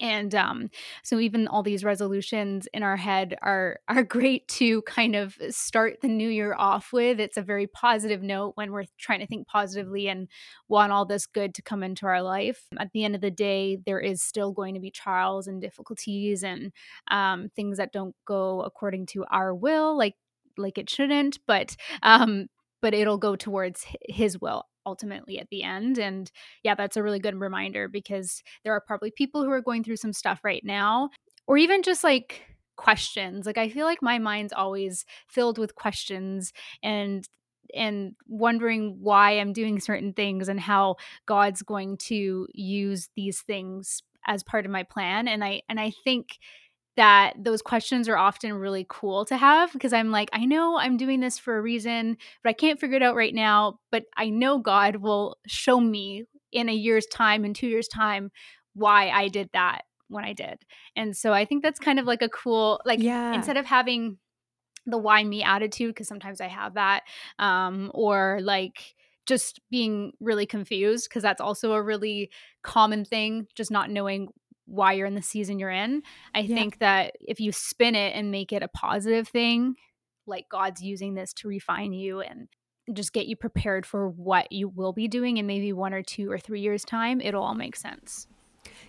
and 0.00 0.34
um, 0.34 0.70
so 1.02 1.18
even 1.18 1.48
all 1.48 1.62
these 1.62 1.84
resolutions 1.84 2.66
in 2.72 2.82
our 2.82 2.96
head 2.96 3.36
are 3.42 3.80
are 3.88 4.02
great 4.02 4.48
to 4.48 4.82
kind 4.82 5.14
of 5.16 5.36
start 5.50 6.00
the 6.00 6.08
new 6.08 6.28
year 6.28 6.54
off 6.56 6.92
with. 6.92 7.20
It's 7.20 7.36
a 7.36 7.42
very 7.42 7.66
positive 7.66 8.22
note 8.22 8.52
when 8.54 8.72
we're 8.72 8.84
trying 8.98 9.20
to 9.20 9.26
think 9.26 9.46
positively 9.46 10.08
and 10.08 10.28
want 10.68 10.92
all 10.92 11.04
this 11.04 11.26
good 11.26 11.54
to 11.54 11.62
come 11.62 11.82
into 11.82 12.06
our 12.06 12.22
life. 12.22 12.64
At 12.78 12.92
the 12.92 13.04
end 13.04 13.14
of 13.14 13.20
the 13.20 13.30
day 13.30 13.78
there 13.84 14.00
is 14.00 14.22
still 14.22 14.52
going 14.52 14.74
to 14.74 14.80
be 14.80 14.90
trials 14.90 15.46
and 15.46 15.60
difficulties 15.60 16.42
and 16.42 16.72
um, 17.10 17.48
things 17.54 17.78
that 17.78 17.92
don't 17.92 18.14
go 18.26 18.62
according 18.62 19.06
to 19.06 19.24
our 19.30 19.54
will 19.54 19.96
like 19.96 20.14
like 20.58 20.76
it 20.76 20.90
shouldn't 20.90 21.38
but 21.46 21.74
um 22.02 22.46
but 22.82 22.92
it'll 22.92 23.16
go 23.16 23.36
towards 23.36 23.86
his 24.08 24.38
will 24.38 24.64
ultimately 24.86 25.38
at 25.38 25.48
the 25.50 25.62
end. 25.62 25.98
And 25.98 26.30
yeah, 26.62 26.74
that's 26.74 26.96
a 26.96 27.02
really 27.02 27.18
good 27.18 27.38
reminder 27.38 27.88
because 27.88 28.42
there 28.64 28.72
are 28.72 28.80
probably 28.80 29.10
people 29.10 29.42
who 29.42 29.50
are 29.50 29.60
going 29.60 29.84
through 29.84 29.96
some 29.96 30.12
stuff 30.12 30.40
right 30.44 30.62
now, 30.64 31.10
or 31.46 31.56
even 31.56 31.82
just 31.82 32.04
like 32.04 32.42
questions. 32.76 33.46
Like 33.46 33.58
I 33.58 33.68
feel 33.68 33.86
like 33.86 34.02
my 34.02 34.18
mind's 34.18 34.52
always 34.52 35.04
filled 35.28 35.58
with 35.58 35.74
questions 35.74 36.52
and 36.82 37.28
and 37.74 38.14
wondering 38.28 38.98
why 39.00 39.32
I'm 39.32 39.52
doing 39.52 39.80
certain 39.80 40.12
things 40.12 40.48
and 40.48 40.60
how 40.60 40.96
God's 41.26 41.62
going 41.62 41.96
to 41.98 42.46
use 42.52 43.08
these 43.16 43.40
things 43.40 44.02
as 44.26 44.42
part 44.42 44.64
of 44.64 44.70
my 44.70 44.82
plan 44.82 45.26
and 45.26 45.42
I 45.42 45.62
and 45.68 45.80
I 45.80 45.92
think 46.04 46.38
that 46.96 47.34
those 47.38 47.62
questions 47.62 48.08
are 48.08 48.16
often 48.18 48.52
really 48.54 48.86
cool 48.88 49.24
to 49.26 49.36
have 49.36 49.72
because 49.72 49.92
I'm 49.92 50.10
like, 50.10 50.28
I 50.32 50.44
know 50.44 50.76
I'm 50.78 50.96
doing 50.96 51.20
this 51.20 51.38
for 51.38 51.56
a 51.56 51.62
reason, 51.62 52.16
but 52.42 52.50
I 52.50 52.52
can't 52.52 52.78
figure 52.80 52.96
it 52.96 53.02
out 53.02 53.16
right 53.16 53.34
now. 53.34 53.78
But 53.90 54.04
I 54.16 54.28
know 54.30 54.58
God 54.58 54.96
will 54.96 55.36
show 55.46 55.80
me 55.80 56.24
in 56.52 56.68
a 56.68 56.72
year's 56.74 57.06
time, 57.06 57.44
in 57.44 57.54
two 57.54 57.66
years' 57.68 57.88
time, 57.88 58.30
why 58.74 59.08
I 59.10 59.28
did 59.28 59.48
that 59.54 59.82
when 60.08 60.24
I 60.24 60.34
did. 60.34 60.58
And 60.94 61.16
so 61.16 61.32
I 61.32 61.46
think 61.46 61.62
that's 61.62 61.80
kind 61.80 61.98
of 61.98 62.04
like 62.06 62.20
a 62.22 62.28
cool, 62.28 62.80
like, 62.84 63.00
Yeah. 63.00 63.32
instead 63.32 63.56
of 63.56 63.64
having 63.64 64.18
the 64.86 64.98
why 64.98 65.22
me 65.24 65.42
attitude, 65.42 65.90
because 65.94 66.08
sometimes 66.08 66.40
I 66.40 66.48
have 66.48 66.74
that, 66.74 67.04
um, 67.38 67.90
or 67.94 68.40
like, 68.42 68.94
just 69.24 69.60
being 69.70 70.12
really 70.18 70.46
confused 70.46 71.08
because 71.08 71.22
that's 71.22 71.40
also 71.40 71.74
a 71.74 71.82
really 71.82 72.28
common 72.64 73.04
thing 73.04 73.46
just 73.54 73.70
not 73.70 73.88
knowing 73.88 74.28
why 74.66 74.92
you're 74.92 75.06
in 75.06 75.14
the 75.14 75.22
season 75.22 75.58
you're 75.58 75.70
in. 75.70 76.02
I 76.34 76.40
Yeah. 76.40 76.54
think 76.56 76.78
that 76.78 77.16
if 77.20 77.40
you 77.40 77.52
spin 77.52 77.94
it 77.94 78.14
and 78.14 78.30
make 78.30 78.52
it 78.52 78.62
a 78.62 78.68
positive 78.68 79.28
thing, 79.28 79.74
like 80.26 80.48
God's 80.48 80.82
using 80.82 81.14
this 81.14 81.32
to 81.34 81.48
refine 81.48 81.92
you 81.92 82.20
and 82.20 82.48
just 82.92 83.12
get 83.12 83.26
you 83.26 83.36
prepared 83.36 83.86
for 83.86 84.08
what 84.08 84.50
you 84.52 84.68
will 84.68 84.92
be 84.92 85.08
doing 85.08 85.36
in 85.36 85.46
maybe 85.46 85.72
one 85.72 85.94
or 85.94 86.02
two 86.02 86.30
or 86.30 86.38
three 86.38 86.60
years' 86.60 86.84
time, 86.84 87.20
it'll 87.20 87.42
all 87.42 87.54
make 87.54 87.76
sense. 87.76 88.26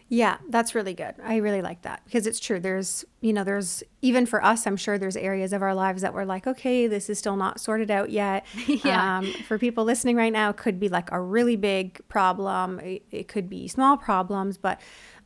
Yeah, 0.09 0.37
that's 0.49 0.75
really 0.75 0.93
good. 0.93 1.15
I 1.23 1.37
really 1.37 1.63
like 1.63 1.81
that 1.83 2.03
because 2.05 2.27
it's 2.27 2.39
true. 2.39 2.59
There's, 2.59 3.03
you 3.21 3.33
know, 3.33 3.43
there's 3.43 3.81
even 4.03 4.27
for 4.27 4.43
us, 4.43 4.67
I'm 4.67 4.77
sure 4.77 4.99
there's 4.99 5.15
areas 5.15 5.53
of 5.53 5.63
our 5.63 5.73
lives 5.73 6.03
that 6.03 6.13
we're 6.13 6.25
like, 6.25 6.45
okay, 6.45 6.85
this 6.85 7.09
is 7.09 7.17
still 7.17 7.35
not 7.35 7.59
sorted 7.59 7.89
out 7.89 8.11
yet. 8.11 8.45
Yeah. 8.67 9.17
Um, 9.19 9.33
for 9.47 9.57
people 9.57 9.85
listening 9.85 10.15
right 10.15 10.33
now, 10.33 10.49
it 10.49 10.57
could 10.57 10.79
be 10.79 10.89
like 10.89 11.11
a 11.11 11.19
really 11.19 11.55
big 11.55 12.05
problem. 12.09 12.79
It, 12.81 13.03
it 13.11 13.27
could 13.27 13.49
be 13.49 13.67
small 13.67 13.97
problems, 13.97 14.57
but 14.57 14.79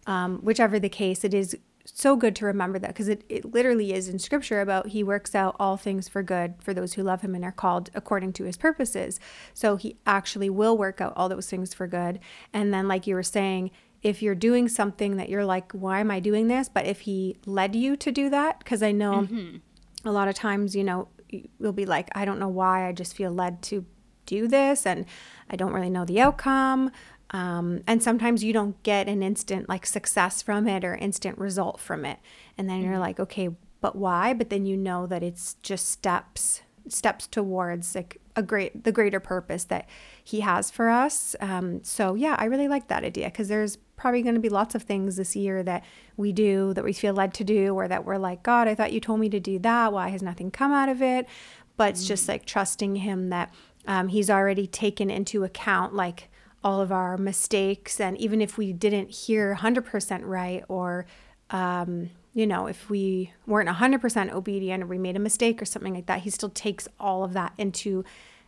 um, 0.07 0.39
whichever 0.39 0.79
the 0.79 0.89
case, 0.89 1.23
it 1.23 1.33
is 1.33 1.55
so 1.85 2.17
good 2.17 2.35
to 2.35 2.45
remember 2.45 2.77
that 2.79 2.89
because 2.89 3.07
it, 3.07 3.23
it 3.29 3.45
literally 3.53 3.93
is 3.93 4.09
in 4.09 4.19
scripture 4.19 4.59
about 4.59 4.87
he 4.87 5.03
works 5.03 5.33
out 5.33 5.55
all 5.57 5.77
things 5.77 6.09
for 6.09 6.21
good 6.21 6.55
for 6.59 6.73
those 6.73 6.93
who 6.93 7.03
love 7.03 7.21
him 7.21 7.33
and 7.33 7.45
are 7.45 7.51
called 7.51 7.89
according 7.95 8.33
to 8.33 8.43
his 8.43 8.57
purposes. 8.57 9.19
So 9.53 9.77
he 9.77 9.97
actually 10.05 10.49
will 10.49 10.77
work 10.77 10.99
out 10.99 11.13
all 11.15 11.29
those 11.29 11.49
things 11.49 11.73
for 11.73 11.87
good. 11.87 12.19
And 12.51 12.73
then, 12.73 12.87
like 12.89 13.07
you 13.07 13.15
were 13.15 13.23
saying, 13.23 13.71
if 14.03 14.21
you're 14.21 14.35
doing 14.35 14.67
something 14.67 15.15
that 15.15 15.29
you're 15.29 15.45
like, 15.45 15.71
why 15.71 15.99
am 16.01 16.11
I 16.11 16.19
doing 16.19 16.47
this? 16.49 16.67
But 16.69 16.85
if 16.85 17.01
he 17.01 17.37
led 17.45 17.73
you 17.75 17.95
to 17.97 18.11
do 18.11 18.29
that, 18.29 18.59
because 18.59 18.83
I 18.83 18.91
know 18.91 19.23
Mhm. 19.29 19.61
a 20.03 20.11
lot 20.11 20.27
of 20.27 20.35
times, 20.35 20.75
you 20.75 20.83
know, 20.83 21.07
you'll 21.29 21.71
be 21.73 21.85
like, 21.85 22.09
I 22.13 22.25
don't 22.25 22.39
know 22.39 22.47
why, 22.49 22.87
I 22.87 22.91
just 22.91 23.15
feel 23.15 23.31
led 23.31 23.61
to 23.63 23.85
do 24.25 24.47
this 24.47 24.85
and 24.85 25.05
I 25.49 25.55
don't 25.55 25.73
really 25.73 25.89
know 25.89 26.05
the 26.05 26.19
outcome. 26.19 26.91
Um, 27.31 27.81
and 27.87 28.01
sometimes 28.01 28.43
you 28.43 28.53
don't 28.53 28.81
get 28.83 29.07
an 29.07 29.21
instant 29.21 29.67
like 29.67 29.85
success 29.85 30.41
from 30.41 30.67
it 30.67 30.85
or 30.85 30.95
instant 30.95 31.37
result 31.37 31.79
from 31.79 32.05
it. 32.05 32.19
And 32.57 32.69
then 32.69 32.81
you're 32.81 32.99
like, 32.99 33.19
okay, 33.19 33.49
but 33.81 33.95
why? 33.95 34.33
But 34.33 34.49
then 34.49 34.65
you 34.65 34.77
know 34.77 35.07
that 35.07 35.23
it's 35.23 35.55
just 35.55 35.89
steps 35.89 36.61
steps 36.89 37.27
towards 37.27 37.95
like 37.95 38.21
a 38.37 38.41
great 38.41 38.85
the 38.85 38.91
greater 38.91 39.19
purpose 39.19 39.65
that 39.65 39.87
he 40.23 40.39
has 40.39 40.71
for 40.71 40.89
us. 40.89 41.35
Um, 41.41 41.83
so 41.83 42.15
yeah 42.15 42.35
i 42.39 42.45
really 42.45 42.67
like 42.67 42.87
that 42.87 43.03
idea 43.03 43.25
because 43.25 43.47
there's 43.47 43.77
probably 43.97 44.21
going 44.21 44.35
to 44.35 44.41
be 44.41 44.49
lots 44.49 44.75
of 44.75 44.83
things 44.83 45.15
this 45.15 45.35
year 45.35 45.63
that 45.63 45.83
we 46.17 46.31
do 46.31 46.73
that 46.75 46.83
we 46.83 46.93
feel 46.93 47.13
led 47.13 47.33
to 47.33 47.43
do 47.43 47.73
or 47.73 47.87
that 47.87 48.05
we're 48.05 48.17
like 48.17 48.43
god 48.43 48.67
i 48.67 48.75
thought 48.75 48.93
you 48.93 48.99
told 48.99 49.19
me 49.19 49.27
to 49.29 49.39
do 49.39 49.59
that. 49.59 49.91
Why 49.91 50.09
has 50.09 50.21
nothing 50.21 50.51
come 50.51 50.71
out 50.71 50.89
of 50.89 51.01
it? 51.01 51.27
But 51.75 51.89
it's 51.89 52.07
just 52.07 52.27
like 52.27 52.45
trusting 52.45 52.97
him 52.97 53.29
that 53.29 53.53
um, 53.85 54.07
he's 54.07 54.29
already 54.29 54.67
taken 54.67 55.09
into 55.09 55.43
account 55.43 55.93
like 55.93 56.29
all 56.67 56.81
of 56.81 56.91
our 56.91 57.17
mistakes 57.17 57.97
and 57.97 58.17
even 58.17 58.41
if 58.41 58.57
we 58.57 58.73
didn't 58.73 59.09
hear 59.09 59.55
100% 59.55 60.19
right 60.25 60.65
or 60.67 61.05
um, 61.49 62.09
you 62.33 62.45
know, 62.45 62.67
if 62.67 62.89
we 62.89 63.31
weren't 63.45 63.69
100% 63.69 64.33
obedient 64.33 64.83
or 64.83 64.87
we 64.87 64.97
made 64.97 65.15
a 65.15 65.19
mistake 65.19 65.61
or 65.61 65.65
something 65.65 65.93
like 65.93 66.07
that, 66.07 66.19
he 66.19 66.29
still 66.29 66.49
takes 66.49 66.89
all 66.99 67.23
of 67.23 67.31
that 67.31 67.53
into 67.57 68.03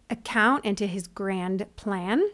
account, 0.10 0.66
into 0.66 0.86
his 0.86 1.08
grand 1.08 1.66
plan. 1.78 2.30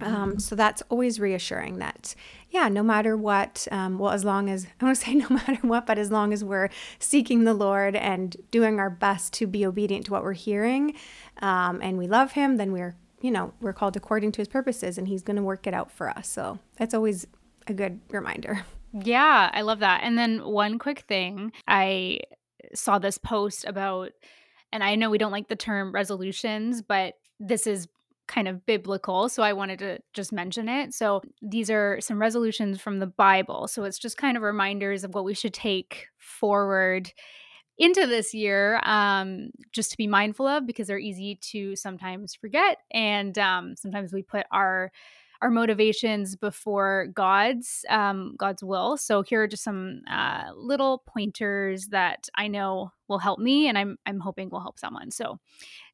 Um, 0.00 0.38
so 0.38 0.54
that's 0.54 0.82
always 0.88 1.20
reassuring 1.20 1.78
that, 1.80 2.14
yeah, 2.48 2.68
no 2.68 2.82
matter 2.82 3.16
what, 3.16 3.68
um, 3.70 3.98
well, 3.98 4.12
as 4.12 4.24
long 4.24 4.48
as, 4.48 4.66
I 4.80 4.84
want 4.84 4.96
to 4.96 5.04
say 5.04 5.14
no 5.14 5.28
matter 5.28 5.58
what, 5.62 5.84
but 5.84 5.98
as 5.98 6.12
long 6.12 6.32
as 6.32 6.44
we're 6.44 6.70
seeking 7.00 7.42
the 7.42 7.54
Lord 7.54 7.96
and 7.96 8.36
doing 8.52 8.78
our 8.78 8.88
best 8.88 9.32
to 9.34 9.48
be 9.48 9.66
obedient 9.66 10.06
to 10.06 10.12
what 10.12 10.22
we're 10.22 10.32
hearing 10.32 10.94
um, 11.42 11.80
and 11.82 11.98
we 11.98 12.06
love 12.06 12.32
him, 12.32 12.56
then 12.56 12.72
we're, 12.72 12.94
you 13.22 13.30
know, 13.30 13.54
we're 13.60 13.72
called 13.72 13.96
according 13.96 14.32
to 14.32 14.40
his 14.40 14.48
purposes 14.48 14.98
and 14.98 15.08
he's 15.08 15.22
going 15.22 15.36
to 15.36 15.42
work 15.42 15.66
it 15.66 15.72
out 15.72 15.90
for 15.90 16.10
us. 16.10 16.28
So 16.28 16.58
that's 16.76 16.92
always 16.92 17.26
a 17.66 17.72
good 17.72 18.00
reminder. 18.10 18.64
Yeah, 18.92 19.48
I 19.52 19.62
love 19.62 19.78
that. 19.78 20.02
And 20.02 20.18
then 20.18 20.44
one 20.44 20.78
quick 20.78 21.00
thing 21.00 21.52
I 21.66 22.20
saw 22.74 22.98
this 22.98 23.16
post 23.16 23.64
about, 23.64 24.10
and 24.72 24.82
I 24.82 24.96
know 24.96 25.08
we 25.08 25.18
don't 25.18 25.32
like 25.32 25.48
the 25.48 25.56
term 25.56 25.92
resolutions, 25.92 26.82
but 26.82 27.14
this 27.38 27.66
is 27.66 27.88
kind 28.28 28.48
of 28.48 28.64
biblical. 28.66 29.28
So 29.28 29.42
I 29.42 29.52
wanted 29.52 29.78
to 29.80 29.98
just 30.14 30.32
mention 30.32 30.68
it. 30.68 30.94
So 30.94 31.22
these 31.40 31.70
are 31.70 32.00
some 32.00 32.20
resolutions 32.20 32.80
from 32.80 32.98
the 32.98 33.06
Bible. 33.06 33.68
So 33.68 33.84
it's 33.84 33.98
just 33.98 34.16
kind 34.16 34.36
of 34.36 34.42
reminders 34.42 35.04
of 35.04 35.14
what 35.14 35.24
we 35.24 35.34
should 35.34 35.54
take 35.54 36.06
forward 36.18 37.12
into 37.82 38.06
this 38.06 38.32
year 38.32 38.80
um, 38.84 39.50
just 39.72 39.90
to 39.90 39.96
be 39.96 40.06
mindful 40.06 40.46
of 40.46 40.66
because 40.66 40.86
they're 40.86 41.00
easy 41.00 41.34
to 41.50 41.74
sometimes 41.74 42.32
forget. 42.32 42.78
And 42.92 43.36
um, 43.38 43.74
sometimes 43.76 44.12
we 44.12 44.22
put 44.22 44.46
our 44.52 44.92
our 45.40 45.50
motivations 45.50 46.36
before 46.36 47.08
God's 47.12 47.84
um, 47.90 48.36
God's 48.38 48.62
will. 48.62 48.96
So 48.96 49.22
here 49.22 49.42
are 49.42 49.48
just 49.48 49.64
some 49.64 50.02
uh, 50.08 50.52
little 50.54 51.02
pointers 51.08 51.88
that 51.88 52.28
I 52.36 52.46
know 52.46 52.92
will 53.08 53.18
help 53.18 53.40
me, 53.40 53.68
and 53.68 53.76
I'm 53.76 53.98
I'm 54.06 54.20
hoping 54.20 54.48
will 54.50 54.60
help 54.60 54.78
someone. 54.78 55.10
So 55.10 55.40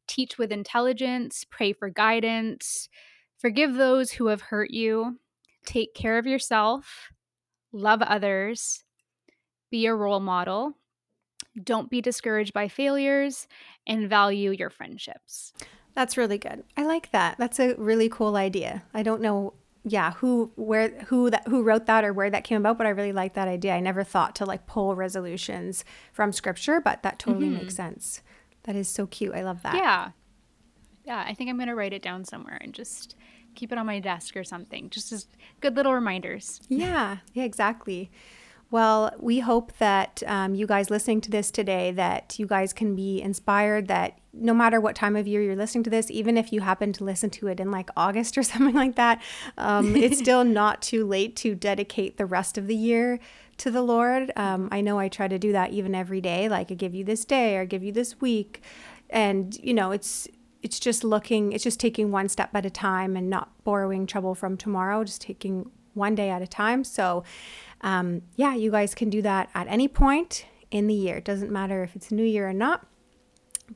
teach 0.06 0.36
with 0.36 0.52
intelligence, 0.52 1.46
pray 1.50 1.72
for 1.72 1.88
guidance, 1.88 2.90
forgive 3.38 3.74
those 3.74 4.10
who 4.10 4.26
have 4.26 4.42
hurt 4.42 4.70
you, 4.70 5.18
take 5.64 5.94
care 5.94 6.18
of 6.18 6.26
yourself, 6.26 7.08
love 7.72 8.02
others, 8.02 8.84
be 9.70 9.86
a 9.86 9.94
role 9.94 10.20
model. 10.20 10.74
Don't 11.62 11.90
be 11.90 12.00
discouraged 12.00 12.52
by 12.52 12.68
failures 12.68 13.46
and 13.86 14.08
value 14.08 14.50
your 14.50 14.70
friendships. 14.70 15.52
That's 15.94 16.16
really 16.16 16.38
good. 16.38 16.64
I 16.76 16.84
like 16.84 17.10
that. 17.10 17.36
That's 17.38 17.58
a 17.58 17.74
really 17.74 18.08
cool 18.08 18.36
idea. 18.36 18.84
I 18.94 19.02
don't 19.02 19.20
know 19.22 19.54
yeah, 19.84 20.12
who 20.14 20.52
where 20.56 20.90
who 21.06 21.30
that 21.30 21.46
who 21.48 21.62
wrote 21.62 21.86
that 21.86 22.04
or 22.04 22.12
where 22.12 22.28
that 22.28 22.44
came 22.44 22.58
about, 22.58 22.76
but 22.78 22.86
I 22.86 22.90
really 22.90 23.12
like 23.12 23.34
that 23.34 23.48
idea. 23.48 23.74
I 23.74 23.80
never 23.80 24.04
thought 24.04 24.34
to 24.36 24.44
like 24.44 24.66
pull 24.66 24.94
resolutions 24.94 25.84
from 26.12 26.32
scripture, 26.32 26.80
but 26.80 27.02
that 27.04 27.18
totally 27.18 27.46
Mhm. 27.48 27.52
makes 27.54 27.74
sense. 27.76 28.22
That 28.64 28.76
is 28.76 28.88
so 28.88 29.06
cute. 29.06 29.34
I 29.34 29.42
love 29.42 29.62
that. 29.62 29.74
Yeah. 29.76 30.10
Yeah, 31.04 31.24
I 31.26 31.32
think 31.32 31.48
I'm 31.48 31.56
going 31.56 31.68
to 31.68 31.74
write 31.74 31.94
it 31.94 32.02
down 32.02 32.24
somewhere 32.26 32.58
and 32.60 32.74
just 32.74 33.14
keep 33.54 33.72
it 33.72 33.78
on 33.78 33.86
my 33.86 33.98
desk 33.98 34.36
or 34.36 34.44
something. 34.44 34.90
Just 34.90 35.10
as 35.10 35.26
good 35.60 35.74
little 35.74 35.94
reminders. 35.94 36.60
Yeah, 36.68 37.18
yeah, 37.32 37.44
exactly. 37.44 38.10
Well, 38.70 39.14
we 39.18 39.38
hope 39.38 39.72
that 39.78 40.22
um, 40.26 40.54
you 40.54 40.66
guys 40.66 40.90
listening 40.90 41.22
to 41.22 41.30
this 41.30 41.50
today, 41.50 41.90
that 41.92 42.38
you 42.38 42.46
guys 42.46 42.74
can 42.74 42.94
be 42.94 43.22
inspired. 43.22 43.88
That 43.88 44.18
no 44.34 44.52
matter 44.52 44.78
what 44.78 44.94
time 44.94 45.16
of 45.16 45.26
year 45.26 45.40
you're 45.40 45.56
listening 45.56 45.84
to 45.84 45.90
this, 45.90 46.10
even 46.10 46.36
if 46.36 46.52
you 46.52 46.60
happen 46.60 46.92
to 46.94 47.04
listen 47.04 47.30
to 47.30 47.46
it 47.46 47.60
in 47.60 47.70
like 47.70 47.88
August 47.96 48.36
or 48.36 48.42
something 48.44 48.74
like 48.74 48.96
that, 48.96 49.22
um, 49.56 49.96
it's 49.96 50.18
still 50.24 50.44
not 50.44 50.82
too 50.82 51.06
late 51.06 51.34
to 51.36 51.54
dedicate 51.54 52.18
the 52.18 52.26
rest 52.26 52.58
of 52.58 52.66
the 52.66 52.76
year 52.76 53.18
to 53.56 53.70
the 53.70 53.82
Lord. 53.82 54.32
Um, 54.36 54.68
I 54.70 54.82
know 54.82 54.98
I 54.98 55.08
try 55.08 55.28
to 55.28 55.38
do 55.38 55.52
that 55.52 55.72
even 55.72 55.94
every 55.94 56.20
day. 56.20 56.48
Like 56.50 56.70
I 56.70 56.74
give 56.74 56.94
you 56.94 57.04
this 57.04 57.24
day 57.24 57.56
or 57.56 57.64
give 57.64 57.82
you 57.82 57.92
this 57.92 58.20
week, 58.20 58.62
and 59.08 59.58
you 59.62 59.72
know 59.72 59.92
it's 59.92 60.28
it's 60.62 60.78
just 60.78 61.04
looking, 61.04 61.52
it's 61.52 61.64
just 61.64 61.80
taking 61.80 62.10
one 62.10 62.28
step 62.28 62.50
at 62.52 62.66
a 62.66 62.70
time 62.70 63.16
and 63.16 63.30
not 63.30 63.50
borrowing 63.64 64.06
trouble 64.06 64.34
from 64.34 64.56
tomorrow. 64.58 65.04
Just 65.04 65.22
taking 65.22 65.70
one 65.94 66.14
day 66.14 66.30
at 66.30 66.40
a 66.40 66.46
time. 66.46 66.84
So 66.84 67.24
um, 67.80 68.22
yeah, 68.36 68.54
you 68.54 68.70
guys 68.70 68.94
can 68.94 69.10
do 69.10 69.22
that 69.22 69.50
at 69.54 69.66
any 69.68 69.88
point 69.88 70.46
in 70.70 70.86
the 70.86 70.94
year. 70.94 71.16
It 71.16 71.24
doesn't 71.24 71.50
matter 71.50 71.82
if 71.82 71.96
it's 71.96 72.10
New 72.10 72.24
Year 72.24 72.48
or 72.48 72.52
not. 72.52 72.86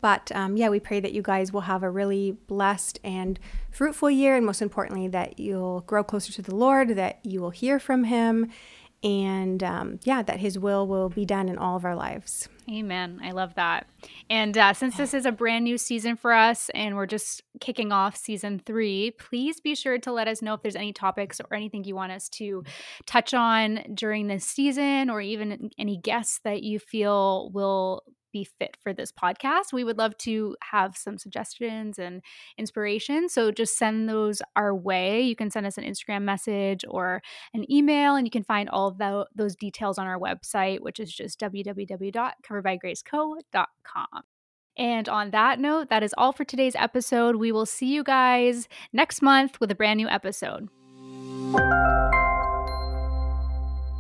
But 0.01 0.33
um, 0.35 0.57
yeah, 0.57 0.71
we 0.71 0.81
pray 0.81 1.01
that 1.01 1.13
you 1.13 1.21
guys 1.21 1.53
will 1.53 1.63
have 1.63 1.83
a 1.83 1.91
really 1.91 2.33
blessed 2.47 2.99
and 3.05 3.39
fruitful 3.71 4.11
year. 4.11 4.37
And 4.37 4.47
most 4.47 4.63
importantly, 4.63 5.07
that 5.09 5.39
you'll 5.39 5.83
grow 5.83 6.03
closer 6.03 6.33
to 6.33 6.43
the 6.43 6.55
Lord, 6.55 6.91
that 6.91 7.21
you 7.23 7.41
will 7.41 7.51
hear 7.51 7.79
from 7.79 8.05
Him, 8.05 8.51
and 9.03 9.63
um, 9.63 10.01
yeah, 10.05 10.23
that 10.23 10.41
His 10.41 10.59
will 10.59 10.87
will 10.87 11.09
be 11.09 11.25
done 11.25 11.49
in 11.49 11.59
all 11.59 11.77
of 11.77 11.85
our 11.85 11.97
lives. 11.97 12.49
Amen. 12.71 13.21
I 13.23 13.33
love 13.33 13.55
that. 13.57 13.87
And 14.31 14.57
uh, 14.57 14.73
since 14.73 14.97
this 14.97 15.15
is 15.15 15.27
a 15.27 15.33
brand 15.33 15.65
new 15.65 15.77
season 15.77 16.17
for 16.17 16.33
us 16.33 16.71
and 16.75 16.95
we're 16.95 17.07
just 17.07 17.43
kicking 17.61 17.91
off 17.91 18.17
season 18.17 18.61
three, 18.65 19.11
please 19.13 19.61
be 19.61 19.75
sure 19.75 19.99
to 19.99 20.13
let 20.13 20.29
us 20.29 20.43
know 20.43 20.55
if 20.55 20.63
there's 20.63 20.77
any 20.77 20.93
topics 20.93 21.41
or 21.41 21.57
anything 21.57 21.83
you 21.85 21.97
want 21.97 22.13
us 22.13 22.29
to 22.31 22.63
touch 23.05 23.35
on 23.35 23.83
during 23.95 24.29
this 24.29 24.45
season 24.45 25.11
or 25.11 25.21
even 25.21 25.71
any 25.77 25.97
guests 25.97 26.41
that 26.45 26.63
you 26.63 26.79
feel 26.79 27.51
will 27.53 28.05
be 28.33 28.45
fit 28.45 28.77
for 28.83 28.93
this 28.93 29.13
podcast. 29.13 29.73
We 29.73 29.85
would 29.85 29.99
love 29.99 30.17
to 30.19 30.57
have 30.63 30.97
some 30.97 31.19
suggestions 31.19 31.99
and 31.99 32.23
inspiration. 32.59 33.29
So 33.29 33.51
just 33.51 33.77
send 33.79 34.09
those 34.09 34.41
our 34.57 34.75
way. 34.75 35.21
You 35.21 35.37
can 35.37 35.51
send 35.51 35.67
us 35.67 35.77
an 35.79 35.85
Instagram 35.85 36.23
message 36.23 36.85
or 36.89 37.23
an 37.55 37.71
email, 37.71 38.17
and 38.17 38.27
you 38.27 38.31
can 38.31 38.45
find 38.45 38.69
all 38.69 38.89
of 38.89 38.99
the, 38.99 39.27
those 39.35 39.57
details 39.57 39.99
on 39.99 40.07
our 40.07 40.19
website, 40.19 40.81
which 40.81 40.99
is 40.99 41.13
just 41.13 41.39
www.coveredbygraceco.com. 41.41 44.23
And 44.79 45.07
on 45.09 45.33
that 45.33 45.61
note, 45.61 45.91
that 45.91 46.03
is 46.03 46.15
all 46.17 46.33
for 46.33 46.45
today's 46.45 46.75
episode. 46.77 47.37
We 47.37 47.53
will 47.53 47.67
see 47.67 47.93
you 47.93 48.03
guys 48.03 48.69
next 48.93 49.21
month 49.21 49.61
with 49.61 49.71
a 49.71 49.75
brand 49.75 49.99
new 49.99 50.09
episode. 50.09 50.71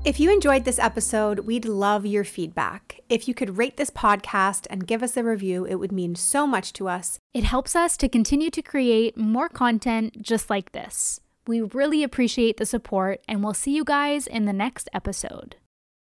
If 0.04 0.18
you 0.18 0.32
enjoyed 0.32 0.64
this 0.64 0.80
episode, 0.80 1.38
we'd 1.40 1.64
love 1.64 2.04
your 2.04 2.24
feedback. 2.24 2.98
If 3.08 3.28
you 3.28 3.34
could 3.34 3.56
rate 3.56 3.76
this 3.76 3.90
podcast 3.90 4.66
and 4.68 4.84
give 4.84 5.00
us 5.00 5.16
a 5.16 5.22
review, 5.22 5.64
it 5.64 5.76
would 5.76 5.92
mean 5.92 6.16
so 6.16 6.44
much 6.44 6.72
to 6.72 6.88
us. 6.88 7.20
It 7.32 7.44
helps 7.44 7.76
us 7.76 7.96
to 7.98 8.08
continue 8.08 8.50
to 8.50 8.62
create 8.62 9.16
more 9.16 9.48
content 9.48 10.20
just 10.20 10.50
like 10.50 10.72
this. 10.72 11.20
We 11.46 11.60
really 11.60 12.02
appreciate 12.02 12.56
the 12.56 12.66
support, 12.66 13.20
and 13.28 13.44
we'll 13.44 13.54
see 13.54 13.76
you 13.76 13.84
guys 13.84 14.26
in 14.26 14.44
the 14.44 14.52
next 14.52 14.88
episode. 14.92 15.54